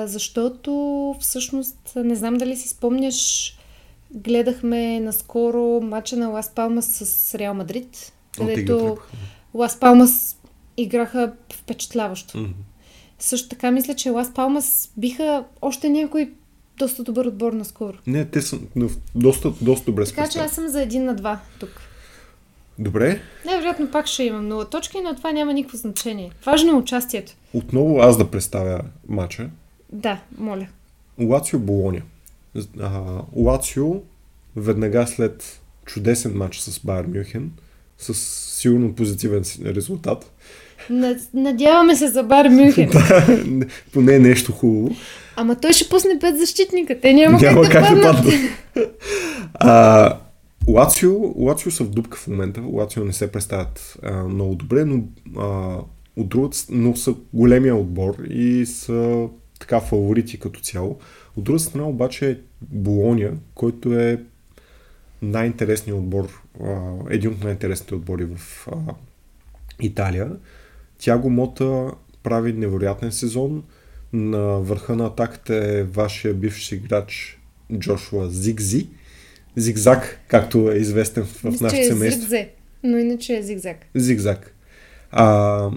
[0.04, 3.58] защото всъщност не знам дали си спомняш,
[4.10, 8.98] гледахме наскоро матча на Лас Палмас с Реал Мадрид, където
[9.54, 10.38] Лас Палмас
[10.76, 12.38] играха впечатляващо.
[12.38, 12.52] Mm-hmm.
[13.18, 16.30] Също така мисля, че Лас Палмас биха още някой
[16.78, 17.98] доста добър отбор наскоро.
[18.06, 18.58] Не, те са
[19.14, 21.70] доста, доста добре Така че аз съм за един на два тук.
[22.78, 23.20] Добре.
[23.46, 26.30] Най-вероятно пак ще имам нула точки, но това няма никакво значение.
[26.46, 27.32] Важно е участието.
[27.54, 29.50] Отново аз да представя матча.
[29.92, 30.66] Да, моля.
[31.20, 32.02] Лацио Болония.
[33.36, 33.94] Лацио
[34.56, 37.52] веднага след чудесен матч с Байер Мюхен,
[37.98, 38.14] с
[38.54, 40.32] сигурно позитивен резултат,
[41.34, 42.90] Надяваме се за Бар Мюнхен.
[42.92, 44.96] да, поне нещо хубаво.
[45.36, 47.00] Ама той ще пусне пет защитника.
[47.00, 48.34] Те няма, Няма как, как да паднат.
[49.54, 50.16] А,
[50.68, 52.60] Лацио, Лацио са в дупка в момента.
[52.72, 55.02] Лацио не се представят а, много добре, но
[55.38, 55.76] а,
[56.16, 59.28] от другата, но са големия отбор и са
[59.60, 60.98] така фаворити като цяло.
[61.36, 64.22] От друга страна обаче е Болония, който е
[65.22, 68.94] най-интересният отбор, а, един от най-интересните отбори в а,
[69.80, 70.30] Италия.
[70.98, 71.90] Тяго Мота
[72.22, 73.62] прави невероятен сезон.
[74.12, 77.40] На върха на атаката е вашия бивш играч
[77.78, 78.88] Джошуа Зигзи.
[79.56, 82.20] Зигзаг, както е известен в, в нашето е семейство.
[82.20, 82.48] зигзе,
[82.82, 83.76] но иначе е зигзаг.
[83.94, 84.54] Зигзаг.
[85.10, 85.70] А,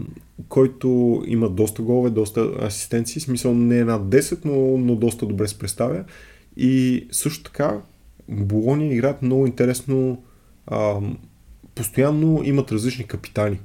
[0.49, 5.47] който има доста голове, доста асистенции, смисъл не е над 10, но, но доста добре
[5.47, 6.03] се представя.
[6.57, 7.81] И също така,
[8.29, 10.23] Болония играят много интересно,
[10.67, 10.99] а,
[11.75, 13.59] постоянно имат различни капитани.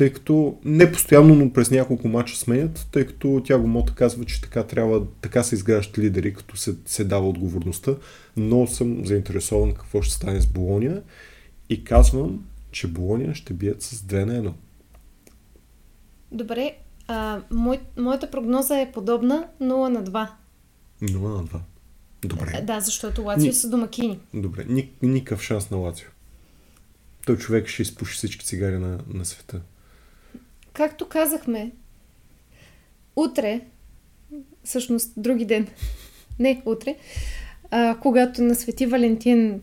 [0.00, 4.24] Тъй като, не постоянно, но през няколко мача сменят, тъй като тя го Мота казва,
[4.24, 7.94] че така трябва, така се изграждат лидери, като се, се дава отговорността.
[8.36, 11.02] Но съм заинтересован какво ще стане с Болония
[11.68, 14.52] и казвам, че Болония ще бият с 2 на 1.
[16.32, 20.30] Добре, а, мой, моята прогноза е подобна 0 на 2.
[21.02, 21.58] 0 на 2.
[22.22, 22.52] Добре.
[22.54, 24.20] А, Да, защото Лацио Ни- са домакини.
[24.34, 24.64] Добре.
[24.68, 26.08] Ник, никакъв шанс на Лацио.
[27.26, 29.60] Той човек ще изпуши всички цигари на, на света.
[30.72, 31.70] Както казахме,
[33.16, 33.60] утре,
[34.64, 35.66] всъщност други ден,
[36.38, 36.96] не утре,
[37.70, 39.60] а, когато на Свети Валентин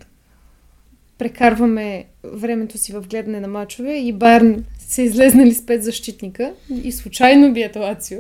[1.17, 6.53] прекарваме времето си в гледане на мачове и Барн са излезнали с пет защитника
[6.84, 8.19] и случайно бият Лацио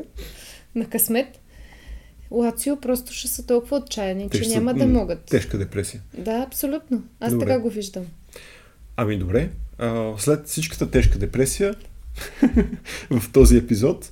[0.75, 1.39] на късмет,
[2.31, 5.21] Лацио просто ще са толкова отчаяни, Те че ще са- няма да могат.
[5.25, 6.01] Тежка депресия.
[6.17, 7.03] Да, абсолютно.
[7.19, 7.45] Аз Добре.
[7.45, 8.05] така го виждам.
[8.97, 9.49] Ами добре.
[9.77, 11.75] А, след всичката тежка депресия
[13.11, 14.11] в този епизод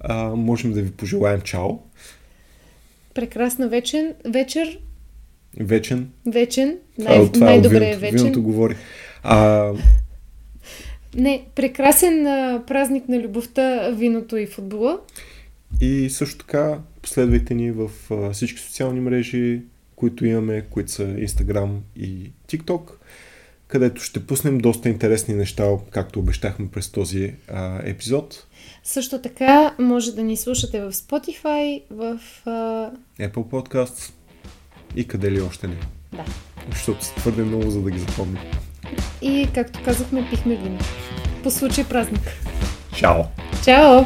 [0.00, 1.68] а, можем да ви пожелаем чао.
[3.14, 4.78] Прекрасна вечен, вечер,
[5.60, 6.10] Вечен.
[6.26, 6.68] вечен,
[7.00, 8.18] е най- от- това е от най-добре е виното, вечен.
[8.18, 8.76] Виното говори.
[9.22, 9.72] А,
[11.14, 15.00] Не, прекрасен а, празник на любовта, виното и футбола.
[15.80, 19.60] И също така последвайте ни в а, всички социални мрежи,
[19.96, 22.90] които имаме, които са Instagram и TikTok,
[23.68, 28.46] където ще пуснем доста интересни неща, както обещахме през този а, епизод.
[28.84, 32.20] Също така може да ни слушате в Spotify, в...
[32.46, 32.90] А...
[33.20, 34.12] Apple Podcasts
[34.96, 35.76] и къде ли още не.
[36.12, 36.24] Да.
[36.70, 38.42] Защото са твърде много, за да ги запомним.
[39.22, 40.78] И както казахме, пихме вино.
[41.42, 42.32] По случай празник.
[42.96, 43.22] Чао!
[43.64, 44.04] Чао!